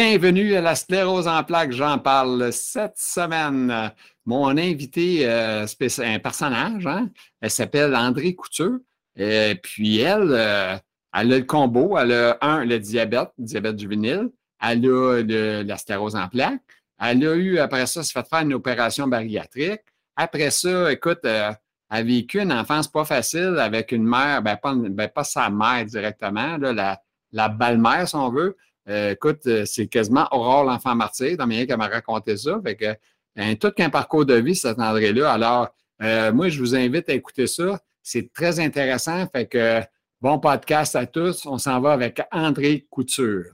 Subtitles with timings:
[0.00, 1.72] Bienvenue à la sclérose en plaques.
[1.72, 3.92] J'en parle cette semaine.
[4.26, 5.66] Mon invité, euh,
[5.98, 7.08] un personnage, hein?
[7.40, 8.78] elle s'appelle André Couture.
[9.16, 10.76] Et puis elle, euh,
[11.12, 11.98] elle a le combo.
[11.98, 14.30] Elle a un, le diabète, diabète juvénile.
[14.62, 16.62] Elle a le, la sclérose en plaques.
[17.00, 19.82] Elle a eu, après ça, se fait faire une opération bariatrique.
[20.14, 21.50] Après ça, écoute, euh,
[21.90, 25.84] elle a vécu une enfance pas facile avec une mère, ben pas, ben sa mère
[25.86, 28.56] directement, la, la belle-mère, si on veut.
[28.88, 32.58] Euh, écoute, euh, c'est quasiment Aurore l'enfant martyr, dans qu'elle m'a raconté ça.
[32.64, 32.96] Fait que,
[33.36, 35.32] un, tout qu'un parcours de vie, cet André-là.
[35.32, 35.68] Alors,
[36.02, 37.80] euh, moi, je vous invite à écouter ça.
[38.02, 39.26] C'est très intéressant.
[39.28, 39.80] Fait que,
[40.20, 41.44] bon podcast à tous.
[41.44, 43.52] On s'en va avec André Couture.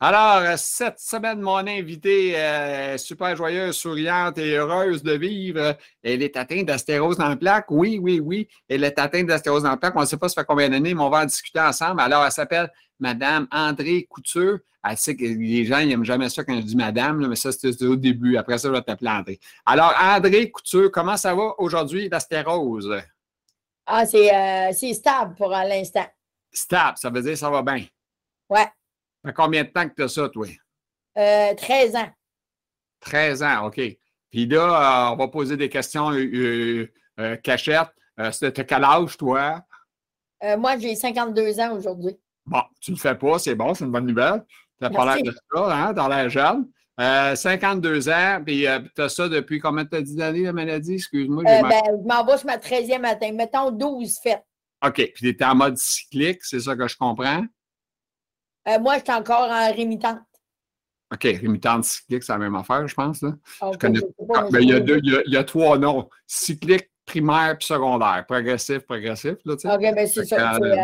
[0.00, 6.36] Alors, cette semaine, mon invitée, euh, super joyeuse, souriante et heureuse de vivre, elle est
[6.36, 7.68] atteinte d'astérose dans le plaque.
[7.70, 9.96] Oui, oui, oui, elle est atteinte d'astérose dans le plaque.
[9.96, 12.00] On ne sait pas ça fait combien d'années, mais on va en discuter ensemble.
[12.00, 14.60] Alors, elle s'appelle Madame André Couture.
[14.84, 17.84] Elle sait que les gens n'aiment jamais ça quand je dis Madame, mais ça, c'était
[17.84, 18.36] au début.
[18.36, 19.40] Après ça, je vais t'appeler André.
[19.66, 23.02] Alors, André Couture, comment ça va aujourd'hui, l'astérose?
[23.84, 26.06] Ah, c'est euh, stable pour l'instant.
[26.52, 27.84] Stable, ça veut dire que ça va bien.
[28.48, 28.68] Ouais.
[29.24, 30.46] Ça fait combien de temps que tu as ça, toi?
[31.16, 32.08] Euh, 13 ans.
[33.00, 33.80] 13 ans, OK.
[34.30, 37.88] Puis là, euh, on va poser des questions euh, euh, cachettes.
[38.32, 39.62] C'était quel âge, toi?
[40.58, 42.16] moi, j'ai 52 ans aujourd'hui.
[42.44, 44.44] Bon, tu ne le fais pas, c'est bon, c'est une bonne nouvelle.
[44.48, 46.68] Tu n'as pas l'air de ça, hein, dans l'air jeune.
[46.98, 50.94] 52 ans, puis tu as ça depuis combien de d'années, la maladie?
[50.94, 51.44] Excuse-moi.
[51.44, 53.32] ben, je m'en vais sur ma 13e matin.
[53.32, 54.44] Mettons 12 fêtes.
[54.84, 54.94] OK.
[54.94, 57.44] Puis tu étais en mode cyclique, c'est ça que je comprends?
[58.68, 60.20] Euh, moi, je suis encore en rémitante.
[61.12, 63.22] OK, rémitante cyclique, c'est la même affaire, je pense.
[63.22, 63.32] Là.
[63.72, 64.00] je connais...
[64.34, 68.24] Ah, ben, il, y a deux, il, y a, trois noms cyclique, primaire puis secondaire.
[68.28, 69.36] Progressif, progressif.
[69.46, 70.56] Là, OK, bien, c'est ça.
[70.56, 70.76] Euh,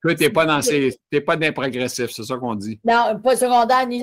[0.00, 0.96] toi, tu n'es pas dans ces.
[1.10, 2.80] T'es pas dans progressif, c'est ça qu'on dit.
[2.84, 4.00] Non, pas secondaire ni.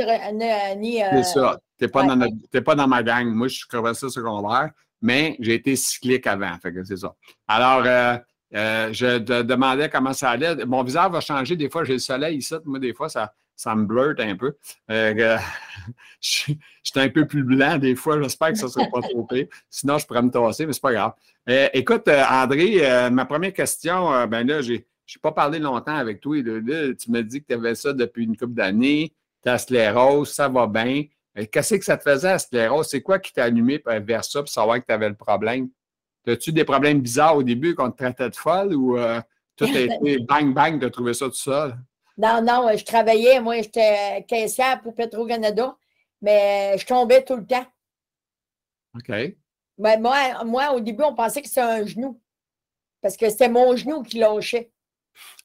[0.77, 1.59] ni euh, c'est ça.
[1.79, 2.19] Tu n'es pas, dans
[2.63, 3.25] pas dans ma gang.
[3.33, 4.69] Moi, je suis progressif secondaire,
[5.01, 6.55] mais j'ai été cyclique avant.
[6.61, 7.15] Fait que c'est ça.
[7.47, 8.21] Alors,
[8.53, 10.65] je te demandais comment ça allait.
[10.65, 11.55] Mon visage va changer.
[11.55, 12.53] Des fois, j'ai le soleil ici.
[12.65, 14.55] Moi, des fois, ça, ça me blurte un peu.
[14.89, 15.37] Euh,
[16.21, 16.59] je, suis
[16.95, 18.21] un peu plus blanc des fois.
[18.21, 19.47] J'espère que ça ne sera pas trop pire.
[19.69, 21.13] Sinon, je pourrais me tasser, mais ce n'est pas grave.
[21.49, 26.21] Euh, écoute, euh, André, ma première question, ben là, j'ai n'ai pas parlé longtemps avec
[26.21, 26.35] toi.
[26.41, 29.13] Tu me dis que tu avais ça depuis une couple d'années.
[29.43, 31.03] Tu as sclérose, ça va bien.
[31.51, 32.87] Qu'est-ce que ça te faisait à sclérose?
[32.89, 35.69] C'est quoi qui t'a allumé vers ça pour savoir que tu avais le problème?
[36.27, 38.97] As-tu des problèmes bizarres au début quand tu traitais de folle ou
[39.55, 41.75] tout a été bang bang de trouver ça tout seul?
[42.17, 45.75] Non, non, je travaillais, moi, j'étais caissière pour Petro-Canada,
[46.21, 47.65] mais je tombais tout le temps.
[48.95, 49.09] OK.
[49.77, 52.21] Mais moi, moi, au début, on pensait que c'était un genou.
[53.01, 54.71] Parce que c'était mon genou qui lâchait.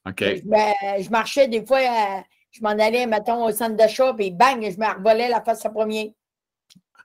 [0.07, 0.21] OK.
[0.21, 4.79] Je, marchais des fois, euh, je m'en allais, mettons, au centre d'achat, puis bang, je
[4.79, 6.15] me revolais la face à premier.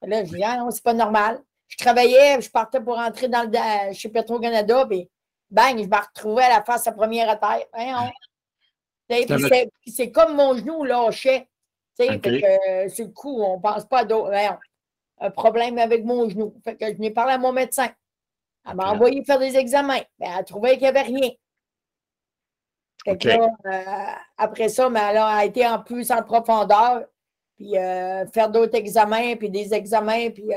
[0.02, 1.42] Là, je dis, ah non, c'est pas normal.
[1.74, 5.10] Je travaillais, je partais pour rentrer dans le, chez Petro-Canada, puis
[5.50, 7.66] bang, je me retrouvais à la face à première à terre.
[7.74, 8.12] Hein,
[9.88, 11.50] c'est comme mon genou lâchait.
[12.00, 12.44] Okay.
[12.46, 14.32] Euh, c'est le coup, on ne pense pas à d'autres.
[15.20, 16.54] Un problème avec mon genou.
[16.64, 17.90] Fait que je n'ai parlé à mon médecin.
[18.68, 20.02] Elle m'a envoyé faire des examens.
[20.20, 21.30] Mais elle a trouvé qu'il n'y avait rien.
[23.08, 27.04] Euh, après ça, mais elle a été en plus en profondeur.
[27.56, 30.30] Puis euh, faire d'autres examens, puis des examens.
[30.30, 30.52] Puis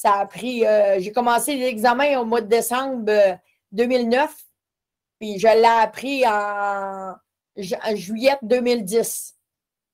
[0.00, 0.64] ça a pris.
[0.98, 3.10] J'ai commencé les examens au mois de décembre
[3.72, 4.34] 2009.
[5.18, 7.14] Puis je l'ai appris en
[7.56, 9.34] en juillet 2010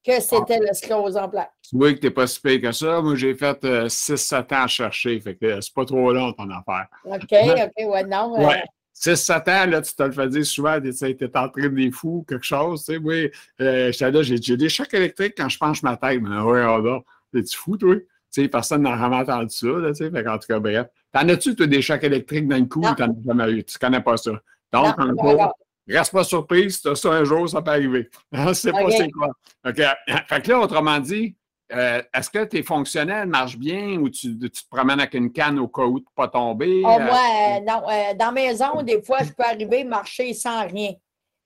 [0.05, 1.51] que c'était le sclérose en plaques.
[1.73, 3.01] Vois que tu n'es pas si pire que ça.
[3.01, 5.21] Moi, j'ai fait 6-7 euh, ans à chercher.
[5.21, 6.87] Fait que c'est pas trop long ton affaire.
[7.05, 8.39] OK, OK, ouais, non.
[8.39, 8.63] Ouais.
[8.95, 12.25] 6-7 ans, là, tu te le fais dire souvent, tu es en train des fous,
[12.27, 12.85] quelque chose.
[12.85, 16.21] Tu sais, oui, euh, là, j'ai des chocs électriques quand je penche ma tête.
[16.23, 17.03] Mais oui, on
[17.33, 17.97] T'es-tu fou, toi?
[18.43, 19.67] Sais, personne n'a vraiment entendu ça.
[19.67, 20.87] Là, tu sais, fait en tout cas, bref.
[21.11, 23.65] T'en as-tu, toi, des chocs électriques dans le cou ou t'en as jamais eu?
[23.65, 24.33] Tu connais pas ça.
[24.73, 25.53] Donc, non, en
[25.89, 28.11] Reste pas surprise, tu as ça un jour, ça peut arriver.
[28.55, 29.29] C'est pas c'est quoi.
[29.67, 29.77] OK.
[30.29, 31.37] Fait que là, autrement dit,
[31.73, 35.59] euh, est-ce que tes fonctionnels marchent bien ou tu, tu, te promènes avec une canne
[35.59, 36.83] au cas où de ne pas tomber?
[36.85, 37.83] Oh, moi, euh, non.
[38.19, 40.93] Dans maison, des fois, je peux arriver marcher sans rien.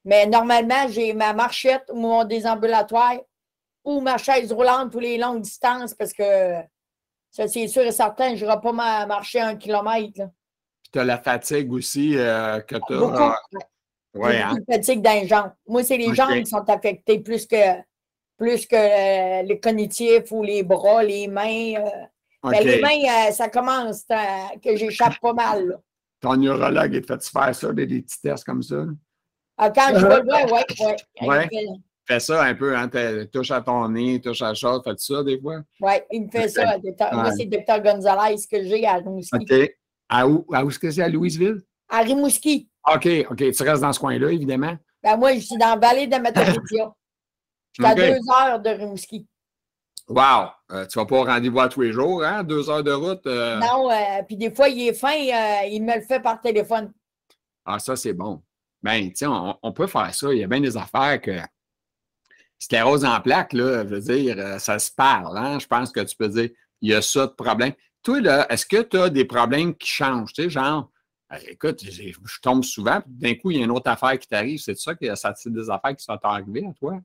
[0.05, 3.19] Mais normalement, j'ai ma marchette ou mon désambulatoire
[3.85, 6.61] ou ma chaise roulante pour les longues distances parce que
[7.31, 10.29] ça, c'est sûr et certain, je n'irai pas marcher un kilomètre.
[10.83, 13.37] Puis tu as la fatigue aussi que tu as.
[14.15, 14.57] Ouais, hein?
[14.69, 15.53] fatigue dans les jambes.
[15.67, 17.81] Moi, c'est les jambes qui sont affectées plus que,
[18.37, 21.75] plus que euh, les cognitifs ou les bras, les mains.
[21.77, 21.91] Euh.
[22.43, 24.05] Ben, les mains, euh, ça commence
[24.65, 25.79] que j'échappe pas mal.
[26.21, 28.85] ton neurologue, il te fait faire ça, des, des petits tests comme ça?
[29.59, 30.87] Ah, quand je vais le voir, oui,
[31.21, 31.29] oui.
[31.29, 31.49] Ouais.
[32.11, 32.91] Fais ça un peu, hein,
[33.33, 35.61] touche à ton nez, touche à la chose, fais ça des fois?
[35.81, 36.77] Oui, il me fait ça.
[36.79, 39.37] docteur- Moi, c'est Dr Gonzalez que j'ai à Rimouski.
[39.37, 39.71] OK.
[40.09, 41.03] À où, à où est-ce que c'est?
[41.03, 41.63] À Louisville?
[41.89, 42.69] À Rimouski.
[42.93, 43.37] OK, OK.
[43.53, 44.77] Tu restes dans ce coin-là, évidemment.
[45.03, 46.61] Ben, moi, je suis dans la vallée de Matapédia.
[47.73, 49.25] Je suis à deux heures de Rimouski.
[50.09, 50.49] Wow!
[50.73, 52.43] Euh, tu vas pas au rendez-vous à tous les jours, hein?
[52.43, 53.25] Deux heures de route.
[53.29, 53.95] euh, Non, euh,
[54.27, 56.93] puis des fois, il est fin, il me le fait par téléphone.
[57.65, 58.43] Ah, ça, c'est bon.
[58.83, 60.33] Ben, tu sais, on, on peut faire ça.
[60.33, 61.39] Il y a bien des affaires que.
[62.61, 65.59] Sclérose en plaques, là, je veux dire, euh, ça se parle, hein?
[65.59, 66.51] Je pense que tu peux dire,
[66.83, 67.73] il y a ça de problème.
[68.03, 70.33] Toi, là, est-ce que tu as des problèmes qui changent?
[70.35, 70.91] Tu sais, genre,
[71.33, 74.29] euh, écoute, je tombe souvent, puis d'un coup, il y a une autre affaire qui
[74.29, 74.59] t'arrive.
[74.61, 76.99] C'est ça que ça c'est des affaires qui sont arrivées à toi?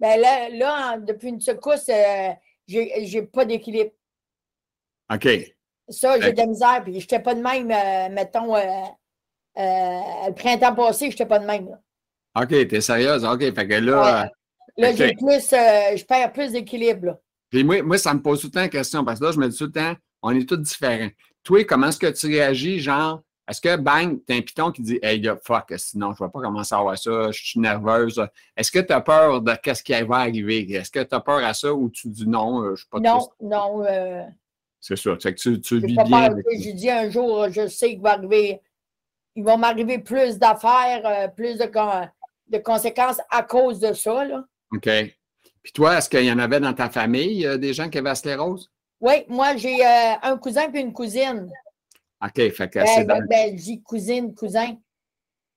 [0.00, 2.30] Ben là, là en- depuis une secousse, euh,
[2.66, 3.90] j'ai pas d'équilibre.
[5.12, 5.28] OK.
[5.88, 6.82] Ça, j'ai de la misère.
[6.82, 8.60] Puis je n'étais pas de même, euh, mettons, euh,
[9.56, 11.68] le printemps passé, je n'étais pas de même.
[11.68, 11.80] Là,
[12.42, 13.24] OK, t'es sérieuse?
[13.24, 13.40] OK.
[13.40, 14.30] Fait que là,
[14.76, 17.18] Là, j'ai plus, euh, je perds plus d'équilibre.
[17.50, 19.38] Puis moi, moi, ça me pose tout le temps la question parce que là, je
[19.38, 21.08] me dis tout le temps, on est tous différents.
[21.42, 22.80] Toi, comment est-ce que tu réagis?
[22.80, 26.32] Genre, est-ce que bang, t'as un piton qui dit Hey, fuck, sinon, je ne vais
[26.32, 28.20] pas commencer à avoir ça, je suis nerveuse.
[28.56, 30.70] Est-ce que tu as peur de qu'est-ce qui va arriver?
[30.72, 32.98] Est-ce que tu as peur à ça ou tu dis non, euh, je suis pas
[32.98, 33.30] Non, triste?
[33.40, 34.22] non, euh,
[34.80, 35.16] C'est ça.
[35.16, 36.28] Que tu, tu vis pas bien.
[36.30, 36.36] peur.
[36.58, 38.60] J'ai dit un jour, je sais qu'il va arriver,
[39.36, 41.64] il va m'arriver plus d'affaires, plus de,
[42.48, 44.24] de conséquences à cause de ça.
[44.24, 44.44] Là.
[44.76, 44.88] OK.
[45.62, 48.10] Puis toi, est-ce qu'il y en avait dans ta famille euh, des gens qui avaient
[48.10, 48.70] la sclérose?
[49.00, 51.50] Oui, moi, j'ai euh, un cousin puis une cousine.
[52.22, 52.50] OK.
[52.52, 54.76] Fait que Ben, c'est ben, ben, cousine, cousin.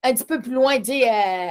[0.03, 1.47] Un petit peu plus loin, tu sais, euh,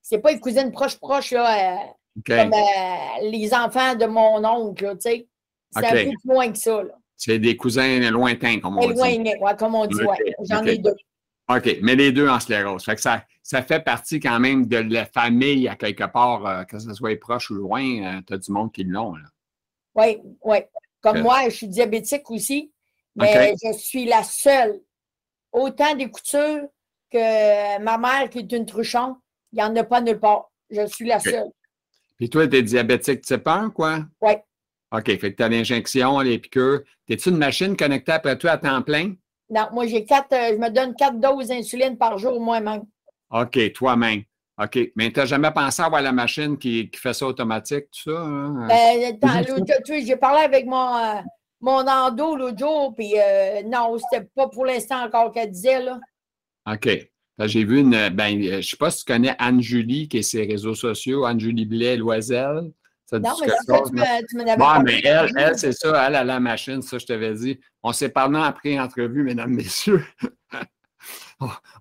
[0.00, 1.76] c'est pas une cousine proche-proche, là, euh,
[2.24, 5.26] comme euh, les enfants de mon oncle, tu sais.
[5.70, 6.94] C'est un peu plus loin que ça, là.
[7.16, 8.92] C'est des cousins lointains, comme on dit.
[8.92, 10.34] Éloigné, ouais, comme on dit, ouais.
[10.48, 10.94] J'en ai deux.
[11.48, 12.84] OK, mais les deux en sclérose.
[12.84, 16.64] Fait que ça, ça fait partie quand même de la famille à quelque part, euh,
[16.64, 19.14] que ce soit proche ou loin, tu as du monde qui l'ont.
[19.16, 19.26] là.
[19.94, 20.58] Oui, oui.
[21.00, 22.72] Comme moi, je suis diabétique aussi,
[23.16, 24.80] mais je suis la seule.
[25.50, 26.68] Autant des coutures
[27.10, 29.16] que ma mère qui est une truchon,
[29.52, 30.50] il n'y en a pas nulle part.
[30.70, 31.50] Je suis la seule.
[32.16, 34.06] Puis toi, tu es diabétique type 1, quoi?
[34.20, 34.32] Oui.
[34.92, 36.82] OK, fait que tu as l'injection, les piqûres.
[37.06, 39.14] T'es-tu une machine connectée après toi à temps plein?
[39.52, 42.84] Non, moi, j'ai quatre, euh, je me donne quatre doses d'insuline par jour moi-même.
[43.30, 44.22] OK, toi-même.
[44.62, 47.84] OK, mais tu n'as jamais pensé à avoir la machine qui, qui fait ça automatique,
[47.90, 48.20] tout ça?
[48.20, 48.66] hein?
[48.68, 49.44] Ben,
[50.04, 51.20] j'ai parlé avec mon, euh,
[51.60, 56.00] mon endo l'autre jour, puis euh, non, c'était pas pour l'instant encore qu'elle disait, là.
[56.70, 56.88] OK.
[57.38, 58.08] Que J'ai vu une.
[58.10, 61.66] Ben, je ne sais pas si tu connais Anne-Julie, qui est ses réseaux sociaux, Anne-Julie
[61.66, 62.62] Blais-Loisel.
[62.64, 62.81] Ça
[63.18, 63.56] Non, mais ça,
[63.86, 66.98] tu me- tu avais Bon, mais elle, elle c'est ça, elle a la machine, ça,
[66.98, 67.60] je t'avais dit.
[67.82, 70.04] On s'est parlé après entrevue, mesdames, messieurs.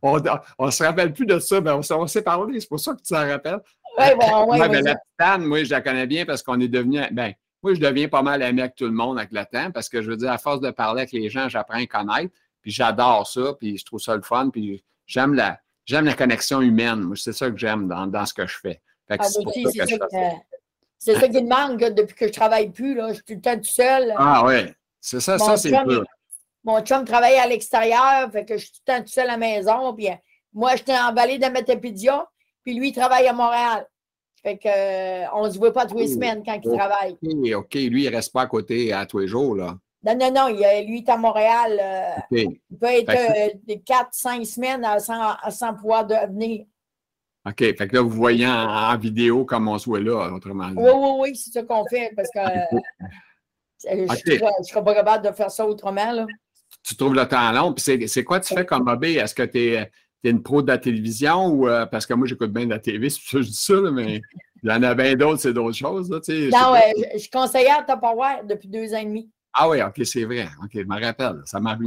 [0.02, 0.20] on
[0.66, 2.94] ne se rappelle plus de ça, mais on, s'est- on s'est parlé, c'est pour ça
[2.94, 3.60] que tu t'en rappelles.
[3.98, 4.84] Ouais, bon, ouais, Ouais, vas-y.
[4.84, 7.00] la petite Anne, moi, je la connais bien parce qu'on est devenu.
[7.12, 9.90] Ben, moi, je deviens pas mal ami avec tout le monde avec le temps parce
[9.90, 12.34] que je veux dire, à force de parler avec les gens, j'apprends à connaître.
[12.62, 16.62] Puis j'adore ça, puis je trouve ça le fun, puis j'aime la, j'aime la connexion
[16.62, 17.02] humaine.
[17.02, 18.82] Moi, c'est ça que j'aime dans, dans ce que je fais.
[19.10, 19.98] Ah, c'est que ça.
[19.98, 20.16] que-
[21.04, 22.94] c'est ça qui me manque depuis que je travaille plus.
[22.94, 23.10] Là.
[23.10, 24.14] Je suis tout le temps tout seul.
[24.18, 26.04] Ah ouais, c'est ça, Mon ça, c'est sûr.
[26.64, 29.32] Mon chum travaille à l'extérieur, fait que je suis tout le temps tout seul à
[29.32, 29.94] la maison.
[29.96, 30.14] Puis euh,
[30.54, 32.26] moi, j'étais en vallée de Matapédia,
[32.64, 33.88] puis lui, il travaille à Montréal.
[34.44, 37.14] Fait que euh, on se voit pas tous les Oh, semaines quand il travaille.
[37.14, 39.76] OK, OK, lui, il ne reste pas à côté à tous les jours, là.
[40.04, 41.80] Non, non, non, il, euh, lui, il est à Montréal.
[41.80, 42.38] euh,
[42.70, 46.66] il peut être euh, des 4-5 semaines sans, sans pouvoir de venir.
[47.46, 47.58] OK.
[47.58, 50.76] Fait que là, vous voyez en, en vidéo comme on se voit là, autrement dit.
[50.78, 52.80] Oui, oui, oui, c'est ça qu'on fait parce que euh,
[53.90, 56.12] je ne serais pas capable de faire ça autrement.
[56.12, 56.26] Là.
[56.84, 57.74] Tu trouves le temps long.
[57.74, 59.18] Puis c'est, c'est quoi tu fais comme hobby?
[59.18, 59.92] Est-ce que tu es,
[60.24, 63.10] une pro de la télévision ou euh, parce que moi, j'écoute bien de la TV,
[63.10, 64.22] c'est pour ça que je dis ça, là, mais
[64.62, 66.12] il y en a bien d'autres, c'est d'autres choses.
[66.12, 66.80] Là, tu sais, je sais Non, pas.
[66.80, 69.30] euh, je, je suis conseillère à Tupperware depuis deux ans et demi.
[69.54, 70.48] Ah oui, OK, c'est vrai.
[70.64, 71.42] OK, je me rappelle.
[71.46, 71.78] Ça m'a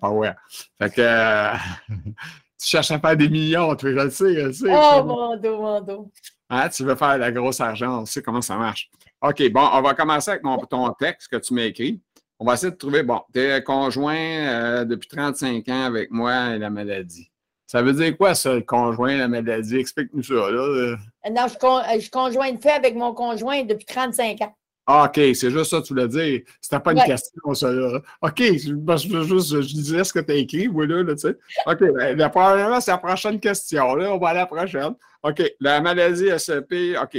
[0.00, 0.32] pas ouais.
[0.78, 1.54] Fait que euh,
[2.60, 4.66] tu cherches à faire des millions, tu je le sais, je le sais.
[4.70, 6.10] Oh, mon dos, mon dos.
[6.50, 8.90] Hein, tu veux faire la grosse argent, on sait comment ça marche.
[9.22, 12.00] OK, bon, on va commencer avec mon, ton texte que tu m'as écrit.
[12.38, 16.54] On va essayer de trouver, bon, tu es conjoint euh, depuis 35 ans avec moi
[16.54, 17.30] et la maladie.
[17.66, 19.76] Ça veut dire quoi, ça, le conjoint, la maladie?
[19.76, 20.60] Explique-nous ça, là.
[20.60, 20.96] euh.
[21.30, 24.54] Non, je, con- je suis conjointe fait avec mon conjoint depuis 35 ans.
[24.92, 26.40] Ah, OK, c'est juste ça que tu voulais dire.
[26.60, 27.06] C'était pas une Ouais.
[27.06, 28.00] question, ça, là.
[28.22, 28.74] OK, je,
[29.08, 31.36] que juste, je disais ce que tu as écrit, voilà, là, tu sais.
[31.66, 34.12] OK, ben, la première, c'est la prochaine question, là.
[34.12, 34.94] On va à la prochaine.
[35.22, 37.14] OK, la maladie SCP, OK.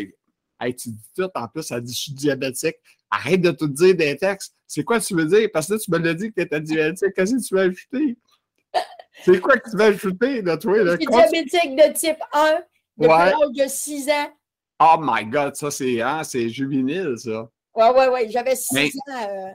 [0.60, 2.75] Hey, tu dis tout, en plus, ça dit je suis diabétique.
[3.10, 4.54] Arrête de tout dire des textes.
[4.68, 5.48] C'est quoi tu veux dire?
[5.54, 7.13] Parce que là, tu me l'as dit que tu étais diabétique.
[7.16, 8.18] Qu'est-ce que tu veux ajouter?
[9.24, 10.74] C'est quoi que tu vas ajouter, là, toi?
[10.84, 12.56] Je suis diabétique de type 1
[12.98, 13.32] depuis Ouais.
[13.32, 14.30] l'âge de 6 ans.
[14.84, 17.50] Oh my God, ça, c'est hein, c'est juvénile, ça.
[17.75, 18.32] Oui, oui, oui.
[18.32, 19.28] J'avais 6 Mais- ans.
[19.30, 19.51] euh,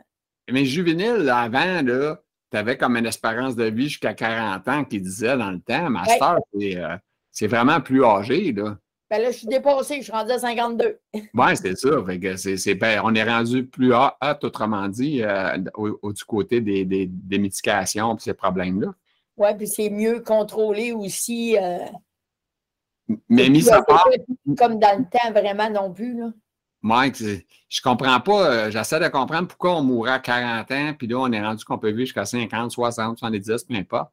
[0.52, 2.20] Mais juvénile, avant, là,
[2.50, 5.90] tu avais comme une espérance de vie jusqu'à 40 ans qui disait dans le temps.
[5.90, 6.96] Master, c'est euh,
[7.32, 8.78] c'est vraiment plus âgé, là.
[9.10, 9.96] ben là, je suis dépassée.
[9.98, 10.98] Je suis rendue à 52.
[11.34, 11.88] Oui, c'est ça.
[12.06, 14.10] Fait que ben, on est rendu plus hot,
[14.42, 18.88] autrement dit, euh, au, au- du côté des, des, des médications et ces problèmes-là.
[19.36, 21.58] Oui, puis c'est mieux contrôlé aussi.
[21.60, 21.78] euh,
[23.28, 24.08] Mais mis à part,
[24.56, 26.18] Comme dans le temps, vraiment non plus.
[26.18, 26.30] Là.
[26.86, 27.16] Mike,
[27.68, 31.16] je comprends pas, euh, j'essaie de comprendre pourquoi on mourrait à 40 ans, puis là,
[31.18, 34.10] on est rendu qu'on peut vivre jusqu'à 50, 60, 70, peu importe.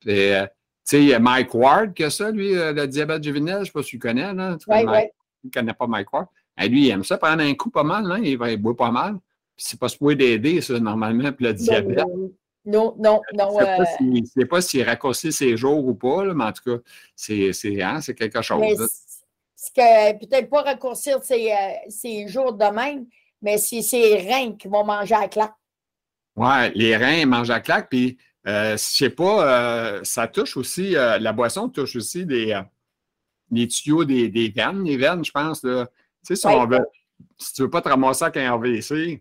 [0.00, 0.50] Puis, euh, tu
[0.84, 3.58] sais, il y a Mike Ward qui a ça, lui, euh, le diabète juvénile, je
[3.60, 4.56] ne sais pas si tu connais, là.
[4.58, 4.84] Tu oui.
[4.84, 5.10] Mike-
[5.44, 6.26] Tu connais pas Mike Ward.
[6.60, 8.18] Eh, lui, il aime ça prendre un coup pas mal, hein?
[8.22, 9.12] il, va- il boit pas mal.
[9.56, 12.04] Puis c'est pas supposé d'aider, ça, normalement, puis le diabète.
[12.64, 13.54] Non, non, Je non.
[13.54, 13.60] ne
[14.24, 16.82] sais pas si- je s'il raccourcit ses jours ou pas, là, mais en tout cas,
[17.14, 18.88] c'est hein, c'est quelque chose.
[19.60, 21.56] C'est que peut-être pas raccourcir ses, euh,
[21.88, 23.06] ses jours de même,
[23.42, 25.54] mais c'est ses reins qui vont manger à la claque.
[26.36, 30.94] Ouais, les reins mangent à claque, puis euh, je sais pas, euh, ça touche aussi,
[30.96, 32.62] euh, la boisson touche aussi des, euh,
[33.50, 35.64] les tuyaux des, des veines, les veines, je pense.
[35.64, 35.86] Là.
[35.86, 36.54] Tu sais, si, Ouais.
[36.54, 36.86] on veut,
[37.36, 39.20] si tu veux pas te ramasser avec un AVC,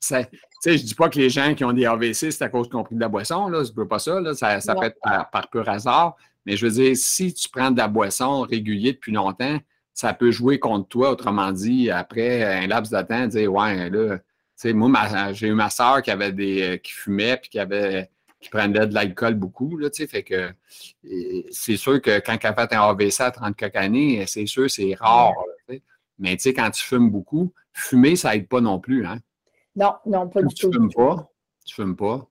[0.00, 2.48] ça- tu sais, je dis pas que les gens qui ont des AVC, c'est à
[2.48, 4.74] cause qu'ils ont pris de la boisson, là, je veux pas ça, là, ça, ça
[4.74, 7.88] peut être par, par pur hasard, mais je veux dire, si tu prends de la
[7.88, 9.58] boisson régulier depuis longtemps,
[9.94, 14.18] ça peut jouer contre toi, autrement dit, après un laps de temps, dire, ouais, là,
[14.18, 14.24] tu
[14.56, 14.90] sais, moi,
[15.32, 18.86] j'ai eu ma soeur qui avait des, euh, qui fumait puis qui avait, qui prenait
[18.86, 20.52] de l'alcool beaucoup, là, tu sais, fait que
[21.50, 24.70] c'est sûr que quand elle a fait un AVC à 30 quelques années, c'est sûr,
[24.70, 25.32] c'est rare,
[25.68, 25.82] là, tu.
[26.18, 29.18] Mais tu sais, quand tu fumes beaucoup, fumer, ça aide pas non plus, hein.
[29.74, 30.72] Non, non, pas du Tu tout.
[30.72, 31.30] fumes pas,
[31.64, 32.26] tu fumes pas?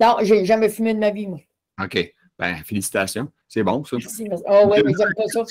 [0.00, 1.40] Non, j'ai jamais fumé de ma vie, moi.
[1.82, 2.14] OK.
[2.38, 3.28] Ben, félicitations.
[3.48, 3.96] C'est bon, ça.
[3.98, 4.28] Merci.
[4.48, 5.42] Oh oui, mais j'aime pas ça.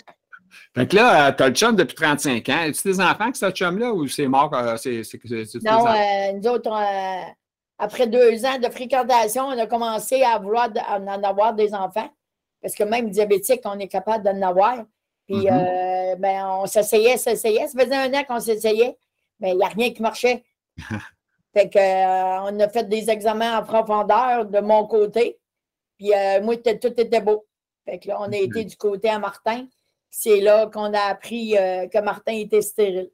[0.75, 2.57] Fait que là, tu as le chum depuis 35 ans.
[2.67, 4.53] As-tu des enfants que ce chum-là ou c'est mort?
[4.53, 7.31] euh, c'est, c'est, c'est- c'est- Non, euh, nous autres, euh,
[7.79, 11.73] après deux ans de fréquentation, on a commencé à vouloir de- à en avoir des
[11.73, 12.09] enfants.
[12.61, 14.83] Parce que même diabétique, on est capable d'en avoir.
[15.25, 15.47] Puis, Mhm.
[15.51, 17.67] euh, ben, on s'essayait, s'essayait.
[17.67, 18.97] Ça faisait un an qu'on s'essayait,
[19.39, 20.43] mais il n'y a rien qui marchait.
[21.53, 25.39] fait que, euh, on a fait des examens en profondeur de mon côté.
[25.97, 27.45] Puis, euh, moi, tout était beau.
[27.85, 28.33] Fait que là, on a Mhm.
[28.33, 29.65] été du côté à Martin.
[30.09, 33.09] C'est là qu'on a appris euh, que Martin était stérile.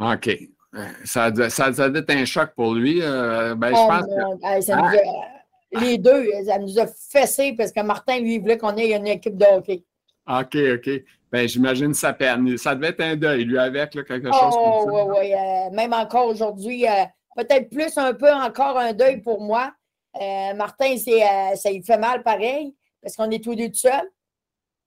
[0.00, 0.28] OK.
[0.74, 3.00] Euh, Ça, doit- ça, ça doit être un choc pour lui.
[3.02, 4.20] euh, ben, je Oh, pense que.
[4.20, 8.38] mon- hey, ça nous a- les deux, ça nous a fessé parce que Martin, lui,
[8.38, 9.84] voulait qu'on ait une équipe de hockey.
[10.28, 10.90] OK, OK.
[11.30, 12.56] Ben, j'imagine sa peine.
[12.56, 15.04] Ça devait être un deuil, lui, avec, là, quelque chose Oh, comme ça.
[15.04, 15.34] oui, oui.
[15.34, 17.04] euh, même encore aujourd'hui, euh,
[17.36, 19.72] peut-être plus un peu encore un deuil pour moi.
[20.16, 23.74] Euh, Martin, c'est, euh, ça lui fait mal pareil parce qu'on est tous deux tout
[23.76, 24.10] seuls.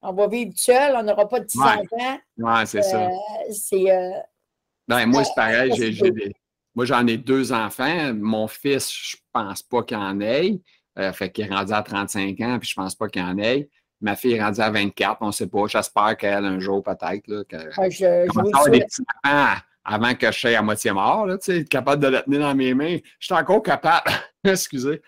[0.01, 2.17] On va vivre tout seul, on n'aura pas de petits-enfants.
[2.37, 3.05] Ouais, c'est ça.
[3.07, 3.09] Euh,
[3.51, 5.71] c'est, moi, c'est pareil.
[5.75, 6.33] j'ai- j'ai des-
[6.73, 8.13] Moi, j'en ai deux enfants.
[8.15, 10.59] Mon fils, je pense pas qu'il en ait.
[10.97, 13.69] Euh, fait qu'il est rendu à 35 ans, puis je pense pas qu'il en ait.
[14.01, 15.67] Ma fille est rendue à 24, on ne sait pas.
[15.67, 18.71] J'espère qu'elle, un jour, peut-être, là, que- ouais, je, je commence vous à avoir le
[18.71, 19.05] des souhaite.
[19.21, 22.21] petits-enfants avant que je sois à moitié mort, là, tu sais, être capable de le
[22.21, 22.97] tenir dans mes mains.
[23.19, 24.09] Je suis encore capable.
[24.43, 25.01] Excusez.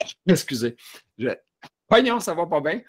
[0.26, 0.76] Excusez.
[1.18, 1.28] Je...
[1.86, 2.80] Pognon, ça va pas bien.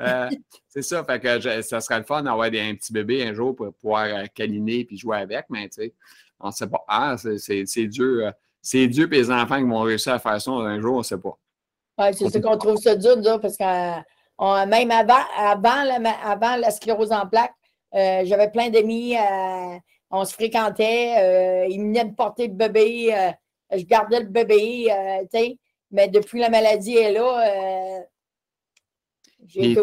[0.00, 0.28] Euh,
[0.68, 3.56] c'est ça, fait que je- ça serait le fun d'avoir un petit bébé un jour
[3.56, 5.94] pour pouvoir euh, câliner puis jouer avec, mais tu sais,
[6.38, 6.84] on ne sait pas.
[6.86, 8.26] Ah, c'est- Dieu.
[8.26, 10.98] euh, c'est Dieu et les enfants qui vont réussir à faire ça un jour, on
[10.98, 11.36] ne sait pas.
[11.98, 14.00] Ouais, c'est ça qu'on trouve ça dur, autres, parce que
[14.38, 17.54] on- même avant, avant, la, avant la sclérose en plaques,
[17.94, 19.76] euh, j'avais plein d'amis, euh,
[20.12, 23.30] on se fréquentait, euh, ils venaient me porter le bébé, euh,
[23.76, 25.58] je gardais le bébé, euh, tu sais,
[25.90, 28.00] mais depuis la maladie est là, euh,
[29.46, 29.74] j'ai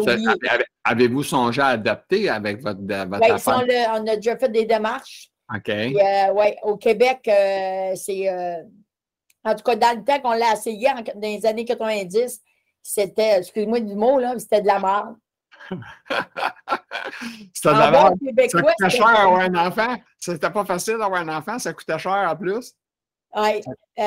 [0.84, 3.64] Avez-vous songé à adopter avec votre, votre Ouais, affaire?
[3.94, 5.30] on, a déjà fait des démarches.
[5.52, 5.68] OK.
[5.68, 8.30] Ouais, au Québec, c'est.
[9.44, 12.40] en tout cas, dans le temps qu'on l'a essayé, en- dans les années 90,
[12.82, 15.16] c'était, excuse-moi du mot, là, c'était de la merde.
[17.52, 18.12] C'était de la.
[18.48, 19.96] Ça coûtait cher d'avoir un enfant.
[20.18, 22.74] C'était pas facile d'avoir un enfant, ça coûtait cher en plus.
[23.34, 23.60] Ouais.
[23.98, 24.02] Euh,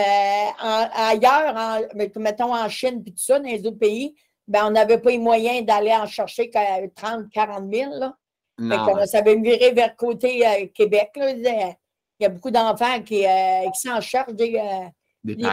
[0.96, 4.16] ailleurs, en- mettons en Chine puis tout ça, dans les autres pays,
[4.48, 7.92] ben, on n'avait pas les moyens d'aller en chercher qu'à 30, 40 000.
[8.00, 8.16] Là.
[8.60, 9.06] Fait Non.
[9.06, 11.12] savait virer vers le côté euh, Québec.
[11.16, 11.32] là.
[11.32, 11.76] Il
[12.24, 14.54] y a beaucoup d'enfants qui, euh, qui s'en cherchent des,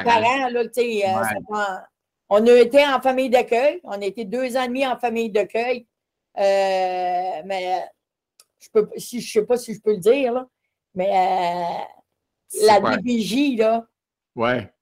[0.04, 0.48] parents.
[0.48, 0.70] là, Ouais.
[0.74, 1.86] ça
[2.28, 3.80] On a été en famille d'accueil.
[3.84, 5.86] On a été deux ans et demi en famille d'accueil.
[6.38, 7.84] Euh, mais
[8.58, 10.46] je peux, si, je ne sais pas si je peux le dire, là,
[10.94, 13.86] mais euh, la pas- DPJ, là,
[14.36, 14.72] Ouais.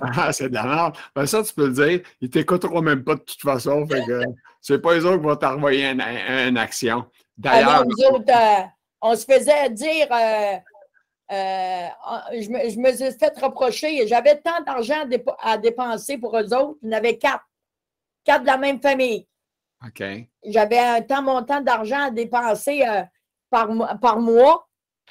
[0.00, 0.96] ah, c'est de la merde.
[1.14, 2.00] Ben, ça, tu peux le dire.
[2.20, 3.86] Ils t'écouteront même pas de toute façon.
[3.86, 4.22] Fait que
[4.60, 7.06] c'est pas eux autres qui vont t'envoyer une, action.
[7.36, 7.82] D'ailleurs.
[7.82, 8.62] Euh,
[9.00, 10.08] on se faisait dire.
[10.10, 10.56] Euh,
[11.30, 14.06] je, me, je, me, suis fait reprocher.
[14.06, 15.04] J'avais tant d'argent
[15.42, 16.78] à dépenser pour eux autres.
[16.82, 17.44] Il y en avait quatre.
[18.24, 19.26] Quatre de la même famille.
[20.44, 22.84] J'avais un tant montant d'argent à dépenser
[23.50, 23.68] par,
[24.00, 24.68] par mois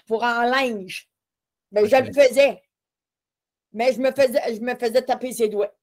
[0.08, 1.10] pour un linge.
[1.72, 2.62] Mais ben, je le faisais.
[3.74, 5.74] Mais je me faisais, je me faisais taper ses doigts.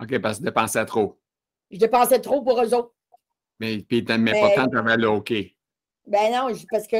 [0.00, 1.18] OK, parce que je dépensais trop.
[1.70, 2.94] Je dépensais trop pour eux autres.
[3.58, 5.32] Mais, puis, mais pourtant, tu avais le OK.
[6.06, 6.96] Ben non, parce que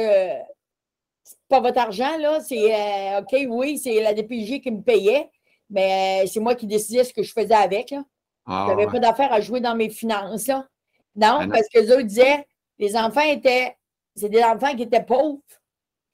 [1.23, 2.39] c'est pas votre argent, là.
[2.41, 5.29] C'est euh, OK, oui, c'est la DPJ qui me payait,
[5.69, 7.91] mais euh, c'est moi qui décidais ce que je faisais avec.
[7.91, 8.03] Là.
[8.47, 10.47] Ah, je n'avais pas d'affaire à jouer dans mes finances.
[10.47, 10.67] Là.
[11.15, 12.45] Non, parce que eux disaient
[12.79, 13.75] les enfants étaient.
[14.15, 15.41] C'est des enfants qui étaient pauvres.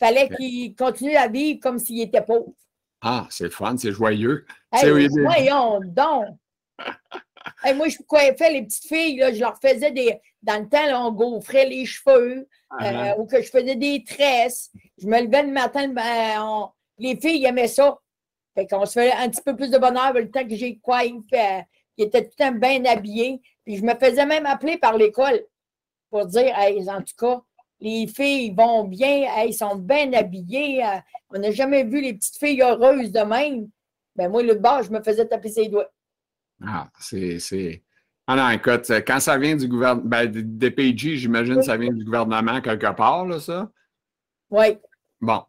[0.01, 2.53] Il fallait qu'ils continuent à vivre comme s'ils étaient pauvres.
[3.01, 4.45] Ah, c'est fun, c'est joyeux.
[4.71, 6.25] voyons donc.
[7.75, 10.19] moi, je coiffais les petites filles, là, je leur faisais des.
[10.41, 14.71] Dans le temps, on gaufrait les cheveux ah, euh, ou que je faisais des tresses.
[14.97, 17.97] Je me levais le matin, ben, les filles aimaient ça.
[18.55, 21.15] Fait qu'on se fait un petit peu plus de bonheur le temps que j'ai coiffé,
[21.33, 21.61] euh,
[21.95, 23.41] qui était tout le temps bien habillé.
[23.65, 25.41] Puis je me faisais même appeler par l'école
[26.09, 27.41] pour dire, hey, en tout cas,
[27.79, 30.83] les filles vont bien, elles sont bien habillées.
[30.83, 33.67] Euh, on n'a jamais vu les petites filles heureuses de même.
[34.15, 35.91] Ben moi, le bas, je me faisais taper ses doigts.
[36.65, 37.83] Ah, c'est.
[38.25, 41.91] Ah non, écoute, quand ça vient du gouvernement, ben, des PJ, j'imagine que ça vient
[41.91, 43.69] du gouvernement quelque part, là, ça?
[44.49, 44.77] Oui.
[45.23, 45.41] Bon,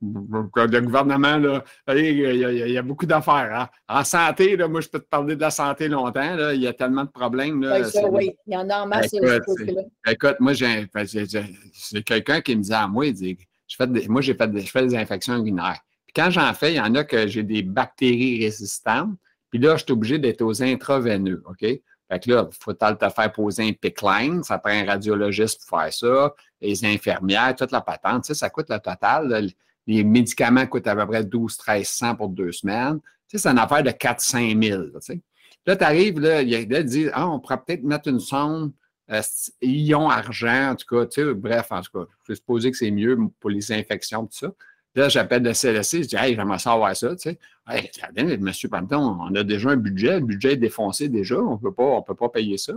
[0.00, 3.50] le gouvernement, là, il y, a, beaucoup d'affaires.
[3.52, 3.68] Hein.
[3.88, 6.36] En santé, là, moi, je peux te parler de la santé longtemps.
[6.36, 7.62] Là, il y a tellement de problèmes.
[7.62, 8.36] Là, oui, ça, oui.
[8.46, 9.12] Il y en a en masse.
[9.12, 9.60] Écoute,
[10.06, 14.34] écoute moi, c'est quelqu'un qui me disait à moi, il dit, je fais moi, j'ai
[14.34, 15.80] fait je fais des infections urinaires.
[16.06, 19.16] Puis quand j'en fais, il y en a que j'ai des bactéries résistantes.
[19.50, 21.66] Puis là, je suis obligé d'être aux intraveineux, OK?
[22.08, 25.80] Fait que là, il faut te faire poser un pickline, ça prend un radiologiste pour
[25.80, 29.50] faire ça, les infirmières, toute la patente, tu sais, ça coûte le total.
[29.86, 33.00] les médicaments coûtent à peu près 12 1300 pour deux semaines.
[33.28, 35.20] Tu sais, c'est une affaire de 4 5 000, tu sais.
[35.66, 38.72] Là, tu arrives, là, il ah, on pourrait peut-être mettre une sonde
[39.10, 39.20] euh,
[39.62, 42.76] ion argent, en tout cas, tu sais, bref, en tout cas, je vais supposer que
[42.76, 44.52] c'est mieux pour les infections, tout ça.
[44.94, 47.38] Là, j'appelle le CLSC, je dis, hey, j'aimerais savoir ça, tu sais.
[47.68, 47.90] Hey,
[48.38, 52.14] monsieur Panton, on a déjà un budget, le budget est défoncé déjà, on ne peut
[52.14, 52.74] pas payer ça.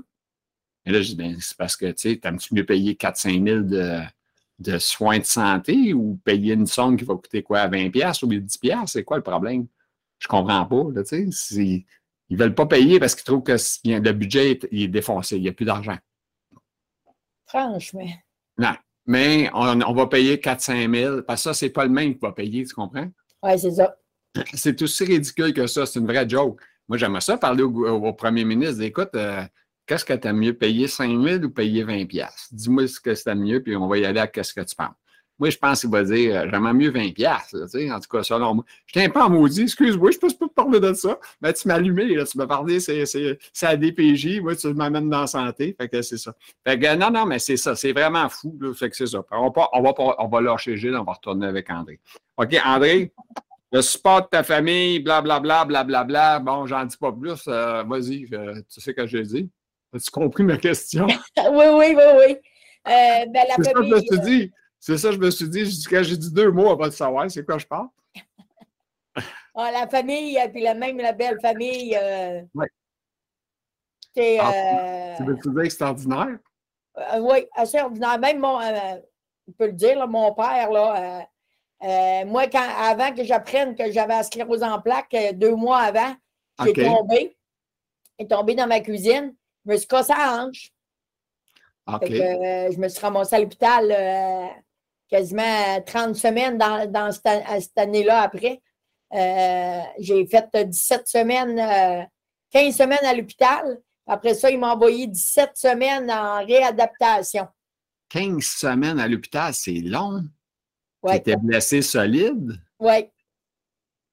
[0.85, 3.59] Et là, je dis, ben, c'est parce que, tu sais, t'aimes-tu mieux payer 4-5 000
[3.61, 3.99] de,
[4.57, 7.91] de, soins de santé ou payer une somme qui va coûter quoi, 20
[8.23, 9.67] ou 10 c'est quoi le problème?
[10.17, 11.85] Je comprends pas, tu sais.
[12.29, 15.49] Ils ne veulent pas payer parce qu'ils trouvent que le budget est, défoncé, il n'y
[15.49, 15.97] a plus d'argent.
[17.45, 18.09] Franchement.
[18.57, 18.73] Non.
[19.05, 22.31] Mais on, va payer 4-5 000 parce que ça, c'est pas le même qui va
[22.31, 23.07] payer, tu comprends?
[23.41, 23.95] Oui, c'est ça.
[24.53, 25.85] C'est aussi ridicule que ça.
[25.85, 26.59] C'est une vraie joke.
[26.87, 28.81] Moi, j'aimerais ça parler au, premier ministre.
[28.81, 29.43] Écoute, euh,
[29.85, 32.05] qu'est-ce que tu as mieux, payer 5 000 ou payer 20
[32.51, 34.95] Dis-moi ce que c'est mieux, puis on va y aller à qu'est-ce que tu penses.
[35.37, 38.55] Moi, je pense qu'il va dire euh, j'aimerais mieux 20 pièces, en tout cas, selon
[38.55, 38.65] moi.
[38.87, 41.17] Je tiens pas en maudit, excuse-moi, je peux pas te parler de ça.
[41.41, 45.21] Mais tu m'as allumé, là, tu m'as parlé, c'est à DPJ, moi, tu m'amènes dans
[45.21, 45.75] la santé.
[45.79, 46.35] Fait que c'est ça.
[46.67, 48.57] Fait que non, non, mais c'est ça, c'est vraiment fou.
[48.59, 49.23] Là, que c'est ça.
[49.31, 51.99] On va, on, va, on va on va retourner avec André.
[52.35, 53.13] OK, André,
[53.71, 56.03] le support de ta famille, blablabla, blablabla.
[56.03, 57.47] Bla, bla, bon, j'en dis pas plus.
[57.47, 59.49] Euh, vas-y, euh, tu sais ce que j'ai dit.
[59.93, 61.05] As-tu compris ma question?
[61.51, 62.37] oui, oui, oui, oui.
[62.87, 64.51] Euh, ben, la famille, ça, je me suis dit.
[64.79, 65.83] C'est ça, je me suis dit.
[65.89, 67.29] Quand j'ai dit deux mots, on va le savoir.
[67.29, 67.87] C'est quoi je parle?
[69.55, 71.97] ah, la famille, puis la même la belle famille.
[72.53, 72.65] oui.
[74.15, 74.39] C'est.
[75.17, 76.39] tu veux-tu dire extraordinaire?
[77.19, 78.17] oui, assez ordinaire.
[78.19, 78.59] Même mon.
[78.59, 81.27] on peut le dire, mon père, là.
[81.81, 86.15] Moi, quand, avant que j'apprenne que j'avais la sclérose en plaques, deux mois avant,
[86.63, 87.35] j'ai tombé.
[88.19, 89.33] J'ai tombé dans ma cuisine.
[89.65, 90.71] Je me suis cassé la hanche.
[92.03, 94.47] Euh, je me suis ramassée à l'hôpital euh,
[95.07, 98.61] quasiment 30 semaines dans, cette, année-là après.
[99.13, 102.07] Euh, j'ai fait 17 semaines,
[102.51, 103.79] 15 semaines à l'hôpital.
[104.05, 107.47] Après ça, il m'a envoyé 17 semaines en réadaptation.
[108.09, 110.23] 15 semaines à l'hôpital, c'est long.
[111.07, 112.59] Tu étais blessé solide?
[112.79, 113.09] Oui.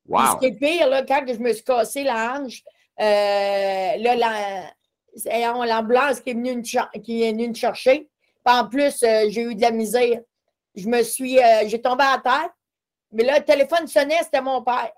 [0.09, 0.21] Wow.
[0.35, 2.63] Ce qui est pire, là, quand je me suis cassé la hanche,
[2.99, 4.71] là, la,
[5.17, 8.09] c'est l'ambulance qui est venue me, qui est venue me chercher.
[8.45, 10.21] en plus, euh, j'ai eu de la misère.
[10.75, 12.51] Je me suis, euh, j'ai tombé à terre.
[13.13, 14.93] Mais là, le téléphone sonnait, c'était mon père.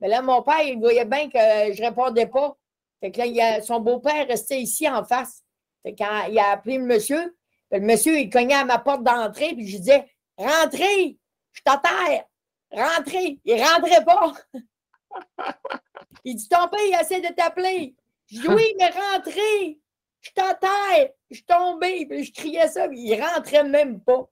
[0.00, 1.38] Mais là, mon père, il voyait bien que
[1.72, 2.56] je ne répondais pas.
[3.00, 5.42] Fait que là, il a, son beau-père restait ici en face.
[5.82, 7.36] Fait quand il a appelé le monsieur,
[7.70, 10.06] le monsieur, il cognait à ma porte d'entrée, puis je disais
[10.36, 11.18] Rentrez,
[11.52, 12.24] je terre.
[12.70, 13.38] rentrez.
[13.44, 14.32] Il ne rentrait pas.
[16.24, 17.94] Il dit Ton père, il essaie de t'appeler.
[18.30, 19.78] Je dis Oui, mais rentrez.
[20.20, 21.08] Je t'entends.
[21.30, 22.06] Je suis tombé.
[22.06, 22.88] Puis je criais ça.
[22.88, 24.24] Puis il rentrait même pas.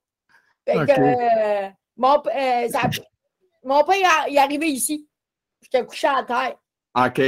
[0.67, 2.90] Fait que, euh, mon, euh, ça-
[3.62, 5.09] mon père, il est arrivé ici.
[5.62, 6.57] J'étais couché à terre.
[6.97, 7.21] OK.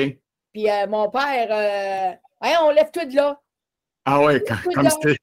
[0.53, 3.41] Puis euh, mon père, euh, Hey, on lève tout de là.
[4.05, 5.17] Ah ouais, comme, c'était.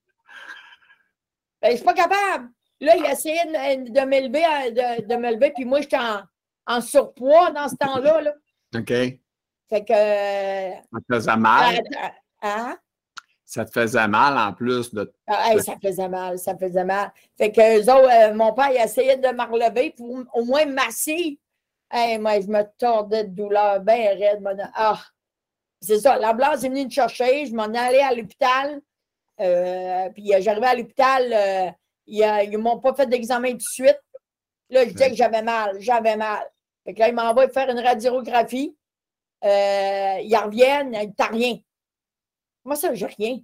[1.62, 2.50] Ben, je suis pas capable.
[2.84, 6.22] Là, il essayait de, de m'élever, à- de, de me lever, puis moi, j'étais en,
[6.68, 8.22] en surpoids dans ce temps-là.
[8.22, 8.34] Là.
[8.76, 8.88] OK.
[9.70, 9.94] Fait que.
[9.94, 11.82] euh, Ça te faisait mal?
[12.42, 12.78] hein?
[13.46, 15.14] Ça te faisait mal en plus de.
[15.28, 17.12] Ah, hey, ça faisait mal, ça faisait mal.
[17.38, 20.66] Fait que eux autres, euh, mon père, il essayait de me relever pour au moins
[20.66, 21.40] me masser.
[21.92, 24.42] Hey, moi, je me tordais de douleur, bien raide.
[24.42, 25.00] mon- Ah,
[25.80, 26.18] c'est ça.
[26.18, 27.46] L'ambulance est venue me chercher.
[27.46, 28.82] Je m'en allais à l'hôpital.
[29.40, 31.32] Euh, puis euh, j'arrivais à l'hôpital.
[31.34, 31.72] euh,
[32.08, 34.02] ils ne m'ont pas fait d'examen tout de suite.
[34.70, 36.44] Là, je disais que j'avais mal, j'avais mal.
[36.86, 38.76] Fait que là, ils m'envoient faire une radiographie.
[39.44, 41.58] Euh, ils reviennent, T'as rien.
[42.64, 43.40] Moi, ça, j'ai rien.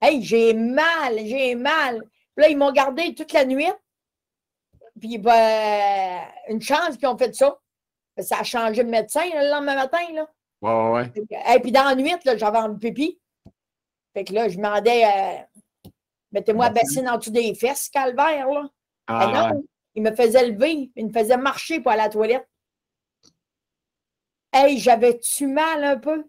[0.00, 2.00] Hey, j'ai mal, j'ai mal.
[2.34, 3.72] Puis là, ils m'ont gardé toute la nuit.
[5.00, 7.58] Puis, ben, une chance qu'ils ont fait ça.
[8.18, 10.12] Ça a changé de médecin là, le lendemain matin.
[10.12, 10.26] Là.
[10.62, 11.54] Ouais, ouais, ouais.
[11.54, 13.20] Et puis, dans la nuit, j'avais un pipi.
[14.14, 15.55] Fait que là, je demandais, euh,
[16.32, 18.48] mettez-moi la bassine en dessous des fesses, calvaire.
[18.48, 18.68] Là.
[19.06, 19.62] Ah, Ah non, ouais.
[19.94, 22.48] il me faisait lever, il me faisait marcher pour aller à la toilette.
[24.52, 26.24] Hey, j'avais-tu mal un peu?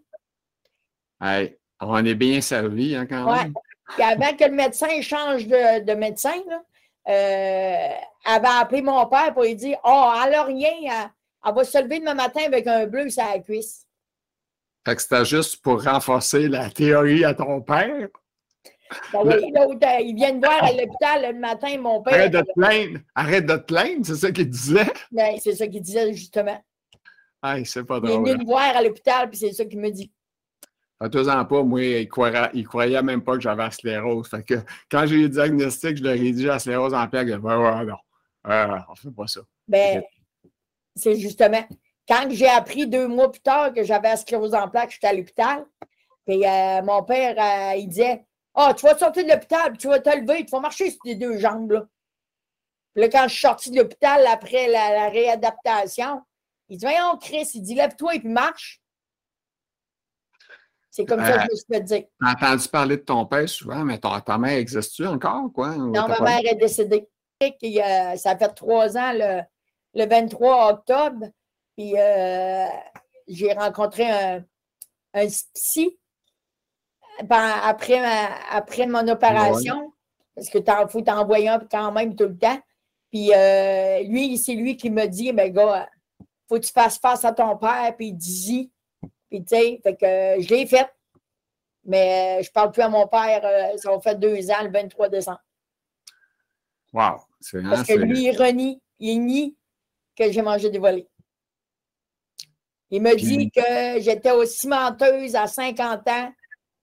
[1.20, 3.44] Hey, on est bien servi hein, quand Ouais.
[3.44, 3.54] même.
[3.94, 6.62] Puis avant que le médecin change de, de médecin, là,
[7.08, 7.94] euh,
[8.26, 11.10] elle avait appelé mon père pour lui dire Oh, elle n'a rien, elle,
[11.46, 13.86] elle va se lever demain matin avec un bleu sur la cuisse.
[14.86, 18.08] Fait que c'était juste pour renforcer la théorie à ton père.
[19.12, 22.14] Ben oui, l'autre, il vient me voir à l'hôpital le matin, mon père.
[22.14, 23.00] Arrête de te plaindre.
[23.14, 24.90] Arrête de te plaindre, c'est ça qu'il disait?
[25.12, 26.62] Ben, c'est ça qu'il disait justement.
[27.42, 29.90] Hey, c'est pas Il est venu me voir à l'hôpital, puis c'est ça qu'il me
[29.90, 30.10] dit.
[31.00, 34.28] Fais-toi-en pas, moi, il croyait, il croyait même pas que j'avais la sclérose.
[34.28, 34.54] Fait que
[34.90, 37.28] quand j'ai eu le diagnostic, je leur ai dit la sclérose en plaques.
[37.28, 37.96] Il a dit, ouais, ouais, non.
[38.48, 39.40] Euh, on fait pas ça.
[39.68, 40.02] Ben,
[40.96, 41.64] c'est justement.
[42.08, 45.12] Quand j'ai appris deux mois plus tard que j'avais la sclérose en plaques, j'étais à
[45.12, 45.66] l'hôpital.
[46.26, 48.24] Puis euh, mon père, euh, il disait
[48.60, 51.14] Ah, tu vas sortir de l'hôpital, tu vas te lever, tu vas marcher sur tes
[51.14, 51.70] deux jambes.
[51.70, 51.86] Là.
[52.92, 56.22] Puis là, quand je suis sorti de l'hôpital après la, la réadaptation,
[56.68, 58.82] il dit Voyons, Chris, il dit Lève-toi et puis marche.
[60.90, 62.04] C'est comme ça que je me suis fait dire.
[62.20, 65.76] T'as entendu parler de ton père souvent, mais ton, ta mère existe-tu encore, quoi?
[65.76, 67.08] Non, ma pas- mère est décédée.
[67.40, 69.42] Euh, ça fait trois ans, le,
[69.94, 71.26] le 23 octobre.
[71.76, 72.66] Puis euh,
[73.28, 74.44] j'ai rencontré un,
[75.14, 75.96] un psy
[77.18, 79.92] après, ma- après mon opération.
[80.34, 82.60] Parce que il faut t'envoyer un quand même tout le temps.
[83.10, 85.88] Puis euh, lui, c'est lui qui me dit, ben gars,
[86.48, 88.70] faut que tu fasses face à ton père, puis dis-y.
[89.28, 90.88] Puis tu sais, fait que euh, je l'ai fait.
[91.84, 94.70] Mais euh, je parle plus à mon père, euh, ça va faire deux ans, le
[94.70, 95.42] 23 décembre.
[96.92, 97.16] Wow.
[97.40, 99.56] C'est, Parce que lui, il renie, il nie
[100.16, 101.08] que j'ai mangé des volets.
[102.90, 106.32] Il me dit que j'étais aussi menteuse à 50 ans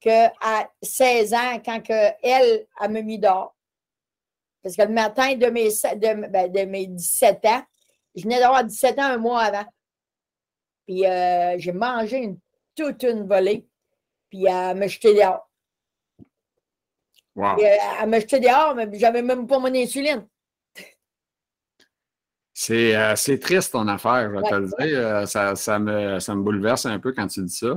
[0.05, 3.55] qu'à 16 ans quand que elle a me mis dehors.
[4.61, 7.63] Parce que le matin de mes, se- de, ben, de mes 17 ans,
[8.15, 9.65] je venais d'avoir 17 ans un mois avant.
[10.85, 12.39] Puis euh, j'ai mangé une,
[12.75, 13.67] toute une volée.
[14.29, 15.49] Puis elle me jeté dehors.
[17.35, 17.55] wow.
[17.57, 20.27] Puis, euh, elle me jeté dehors, mais j'avais même pas mon insuline.
[22.57, 24.99] C'est, euh, triste ton affaire, je vais te le dire.
[24.99, 27.73] Euh, ça, ça me, ça me bouleverse un peu quand tu dis ça.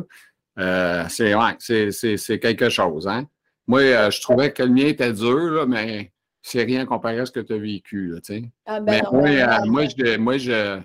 [0.58, 3.06] Euh, c'est, ouais, quelque chose.
[3.06, 3.26] Hein?
[3.66, 7.26] Moi, euh, je trouvais que le mien était dur, là, mais c'est rien comparé à
[7.26, 8.08] ce que tu as vécu.
[8.08, 8.42] Là, tu sais.
[8.66, 10.80] Ah, ben mais non, moi, non, euh, moi, je, moi, je,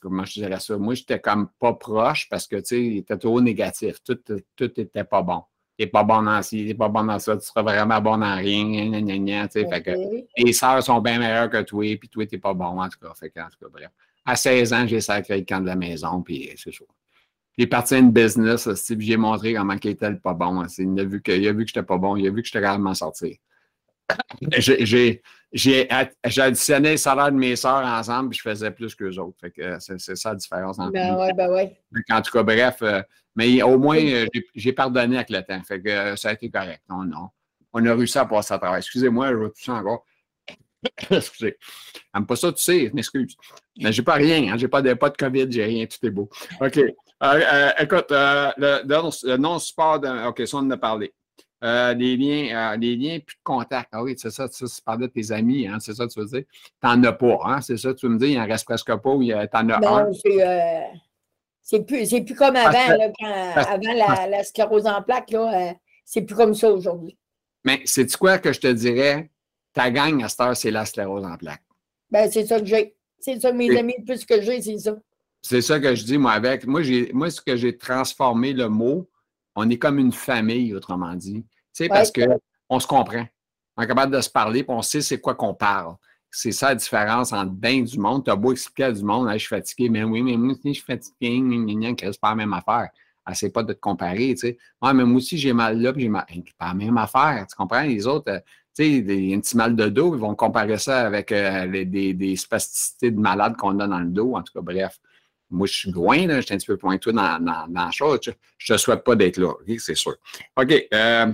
[0.00, 0.78] comment je dirais ça?
[0.78, 3.96] Moi, j'étais comme pas proche parce que, tu sais, il était trop négatif.
[4.04, 4.18] Tout,
[4.56, 5.42] tout était pas bon.
[5.76, 8.36] T'es pas bon dans ci, t'es pas bon dans ça, tu seras vraiment bon dans
[8.36, 9.66] rien, gna, gna, gna, sais.
[9.66, 9.90] Fait que,
[10.36, 13.12] tes sœurs sont bien meilleures que toi, puis toi, t'es pas bon, en tout cas.
[13.14, 13.90] Fait que, en tout cas, bref.
[14.24, 16.86] À 16 ans, j'ai sacré le camp de la maison, puis c'est chaud.
[17.58, 20.64] J'ai parti à une business, aussi, puis j'ai montré comment il était le pas bon.
[20.64, 20.82] aussi.
[20.82, 22.46] Il a vu que, il a vu que j'étais pas bon, il a vu que
[22.46, 23.36] j'étais capable de m'en sortir.
[24.58, 28.70] J'ai, j'ai, j'ai ad- j'ai additionné le salaire de mes sœurs ensemble, puis je faisais
[28.70, 29.38] plus qu'eux autres.
[29.40, 31.80] Fait que euh, c'est, c'est ça la différence entre Ben ouais, ben ouais.
[32.08, 33.00] Qu'en tout cas, bref, euh,
[33.36, 35.62] mais au moins, euh, j'ai, pardonné avec le temps.
[35.62, 36.82] Fait que euh, ça a été correct.
[36.88, 37.28] Non, non.
[37.72, 38.78] On a réussi à passer à travers.
[38.78, 40.04] Excusez-moi, je vais tousser encore.
[41.10, 41.56] Excusez.
[42.14, 43.36] J'aime pas ça, tu sais, je m'excuse.
[43.78, 46.10] Mais j'ai pas rien, hein, j'ai pas de, pas de COVID, j'ai rien, tout est
[46.10, 46.28] beau.
[46.60, 46.78] OK.
[47.22, 51.12] Euh, euh, écoute, euh, le, non-support, de- OK, ça, on en a parlé.
[51.62, 53.88] Euh, les liens, euh, les liens plus de contact.
[53.92, 56.18] Ah oui, c'est ça, tu, tu parlais de tes amis, hein, c'est ça que tu
[56.18, 56.42] veux dire?
[56.80, 57.60] T'en as pas, hein?
[57.60, 59.46] C'est ça, tu veux me dire, il en reste presque pas ou il y a-
[59.46, 60.04] t'en as un?
[60.06, 60.42] Non, c'est.
[60.46, 60.80] euh,
[61.62, 65.74] C'est plus, c'est plus comme avant, là, quand- avant la, la sclérose en plaques, là,
[66.04, 67.16] c'est plus comme ça aujourd'hui.
[67.64, 69.30] Mais c'est quoi que je te dirais?
[69.72, 71.62] Ta gang à cette heure, c'est la sclérose en plaques.
[72.10, 72.96] Ben, c'est ça que j'ai.
[73.20, 74.96] C'est ça, mes amis, plus que j'ai, c'est ça.
[75.42, 76.66] C'est ça que je dis, moi, avec.
[76.66, 79.08] Moi, moi, ce que j'ai transformé le mot,
[79.56, 81.42] on est comme une famille, autrement dit.
[81.42, 82.12] Tu sais, parce
[82.68, 83.26] qu'on se comprend.
[83.76, 85.96] On est capable de se parler, puis on sait c'est quoi qu'on parle.
[86.30, 88.24] C'est ça la différence entre bien du monde.
[88.24, 90.52] Tu as beau expliquer à du monde, Hey, je suis fatigué, mais oui, mais moi
[90.52, 92.88] aussi, je suis fatigué, que c'est pas la même affaire.
[93.30, 94.58] Essaye pas de te comparer, tu sais.
[94.80, 96.24] Moi aussi, j'ai mal là, puis j'ai mal.
[96.28, 97.82] C'est pas la même affaire, tu comprends?
[97.82, 98.38] Les autres, euh,
[98.74, 101.84] tu sais, des- un petit mal de dos, ils vont comparer ça avec euh, les-
[101.84, 104.34] des, des spasticités de malades qu'on a dans le dos.
[104.34, 104.98] En tout cas, bref.
[105.52, 107.66] Moi, je suis loin, là, je suis un petit peu loin que toi dans, dans,
[107.68, 108.18] dans la chose.
[108.58, 109.52] Je ne te souhaite pas d'être là?
[109.78, 110.16] C'est sûr.
[110.56, 110.74] OK.
[110.94, 111.26] euh,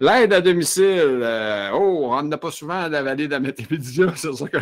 [0.00, 0.84] L'aide à domicile.
[1.22, 4.58] euh, oh, on n'a pas souvent à la vallée de la Métépidia, c'est ça que.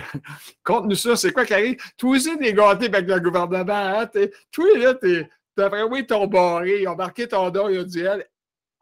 [0.65, 1.77] Conte-nous ça, c'est quoi qui arrive?
[1.99, 4.07] Toi aussi, t'es gâté avec le gouvernement, hein?
[4.07, 5.29] T'es- Toi, là, t'es.
[5.59, 8.27] Moi, ils t'ont barré, ils ont marqué ton don, ils ont dit, elle,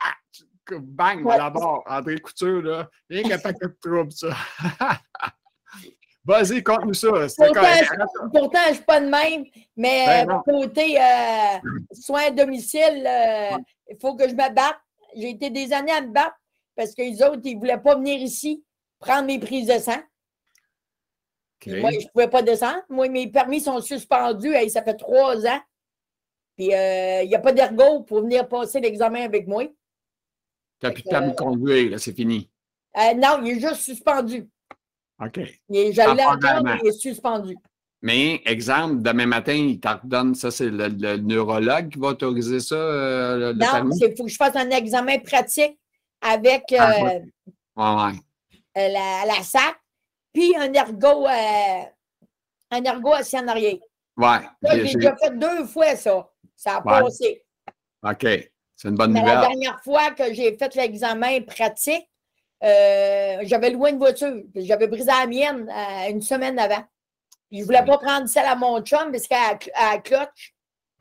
[0.01, 0.12] ah,
[0.81, 1.38] bang, Ouais.
[1.38, 2.88] là-bas, André Couture, là.
[3.11, 4.37] Rien qu'un paquet de troubles, ça.
[6.25, 7.09] Vas-y, conte-nous ça.
[7.09, 9.45] Pourtant, je, pourtant, je ne suis pas de même,
[9.77, 11.59] mais Ben euh, côté euh,
[11.93, 13.59] soins à domicile, euh,
[13.91, 14.79] il faut que je me batte.
[15.15, 16.37] J'ai été des années à me battre
[16.75, 18.65] parce que les autres, ils ne voulaient pas venir ici
[18.99, 20.01] prendre mes prises de sang.
[21.67, 22.83] Moi, je ne pouvais pas descendre.
[22.89, 24.55] Moi, mes permis sont suspendus.
[24.55, 25.61] Hey, ça fait trois ans.
[26.57, 29.65] Puis, euh, il n'y a pas d'ergot pour venir passer l'examen avec moi.
[30.81, 32.51] T'as plus de permis de conduire, là, c'est fini.
[33.17, 34.49] Non, il est juste suspendu.
[35.20, 35.40] OK.
[35.68, 35.96] Il est,
[36.62, 37.57] mais il est suspendu.
[38.03, 42.74] Mais, exemple, demain matin, il t'ordonne, ça, c'est le, le neurologue qui va autoriser ça,
[42.74, 45.79] euh, le, Non, il faut que je fasse un examen pratique
[46.20, 47.22] avec euh, Ah, ouais.
[47.77, 48.12] Ouais, ouais.
[48.77, 49.77] euh, la, la SAC,
[50.35, 51.83] puis un ergot, euh,
[52.72, 53.79] un ergot assis en arrière.
[54.18, 54.38] Ouais.
[54.62, 56.29] Ça, j'ai- déjà fait deux fois ça.
[56.57, 57.42] Ça a passé.
[58.03, 58.27] OK.
[58.77, 59.48] C'est une bonne Mais la nouvelle.
[59.48, 62.07] dernière fois que j'ai fait l'examen pratique,
[62.62, 64.33] euh, j'avais loué une voiture.
[64.55, 66.85] J'avais brisé la mienne euh, une semaine avant.
[67.49, 69.27] Puis je ne voulais pas prendre celle à mon chum parce
[69.75, 70.55] a cloche.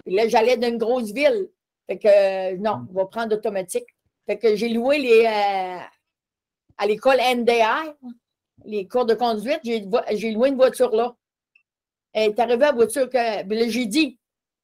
[0.05, 1.49] Puis là, j'allais d'une grosse ville.
[1.87, 3.87] Fait que euh, non, on va prendre automatique.
[4.25, 5.25] Fait que j'ai loué les,
[6.77, 7.93] à l'école NDR,
[8.65, 11.13] les cours de conduite, j'ai loué une voiture là.
[12.13, 13.43] Elle est arrivée à la voiture que.
[13.43, 14.17] puis là, j'ai dit,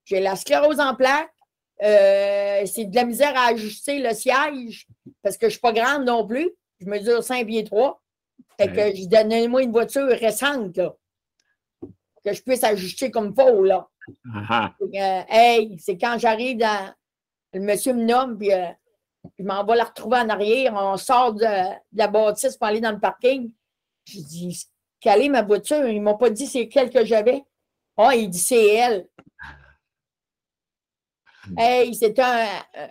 [0.06, 1.34] j'ai la sclérose en plaques.
[1.80, 4.88] c'est de la misère à ajuster le siège
[5.21, 6.49] parce que je ne suis pas grande non plus.
[6.79, 8.01] Je mesure 5 pieds 3.
[8.57, 10.95] Fait que je donnais-moi une voiture récente, là.
[12.23, 13.87] Que je puisse ajuster comme il faut, là.
[14.33, 16.93] Ah, que, euh, hey, c'est quand j'arrive dans.
[17.53, 18.67] Le monsieur me nomme, puis euh,
[19.39, 20.73] je m'en vais la retrouver en arrière.
[20.75, 23.51] On sort de, de la bâtisse pour aller dans le parking.
[24.05, 24.67] Je dis,
[24.99, 25.87] quelle est ma voiture?
[25.87, 27.43] Ils ne m'ont pas dit c'est quelle que j'avais.
[27.97, 29.09] Ah, il dit c'est elle.
[31.57, 32.45] Hey, c'est un,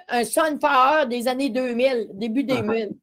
[0.08, 2.96] un Sunfire des années 2000, début 2000.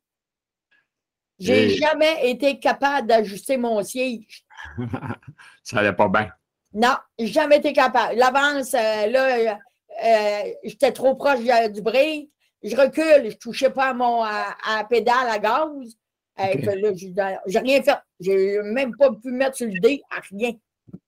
[1.40, 4.46] J'ai jamais été capable d'ajuster mon siège.
[5.64, 6.30] ça allait pas bien.
[6.74, 8.16] Non, jamais été capable.
[8.16, 9.58] L'avance, euh, là,
[10.04, 11.40] euh, j'étais trop proche
[11.72, 12.30] du break.
[12.64, 15.98] Je recule, je ne touchais pas à, mon, à, à la pédale à gaz.
[16.38, 16.62] Euh, Ok.
[16.66, 17.98] que là, j'ai rien fait.
[18.20, 20.52] J'ai même pas pu mettre sur le dé à rien.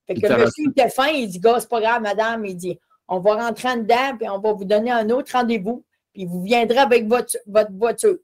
[0.08, 2.46] Fait que le monsieur était fin, il dit, gars, c'est pas grave, madame.
[2.46, 5.84] Il dit, on va rentrer en dedans, puis on va vous donner un autre rendez-vous,
[6.14, 8.18] puis vous viendrez avec votre, votre voiture.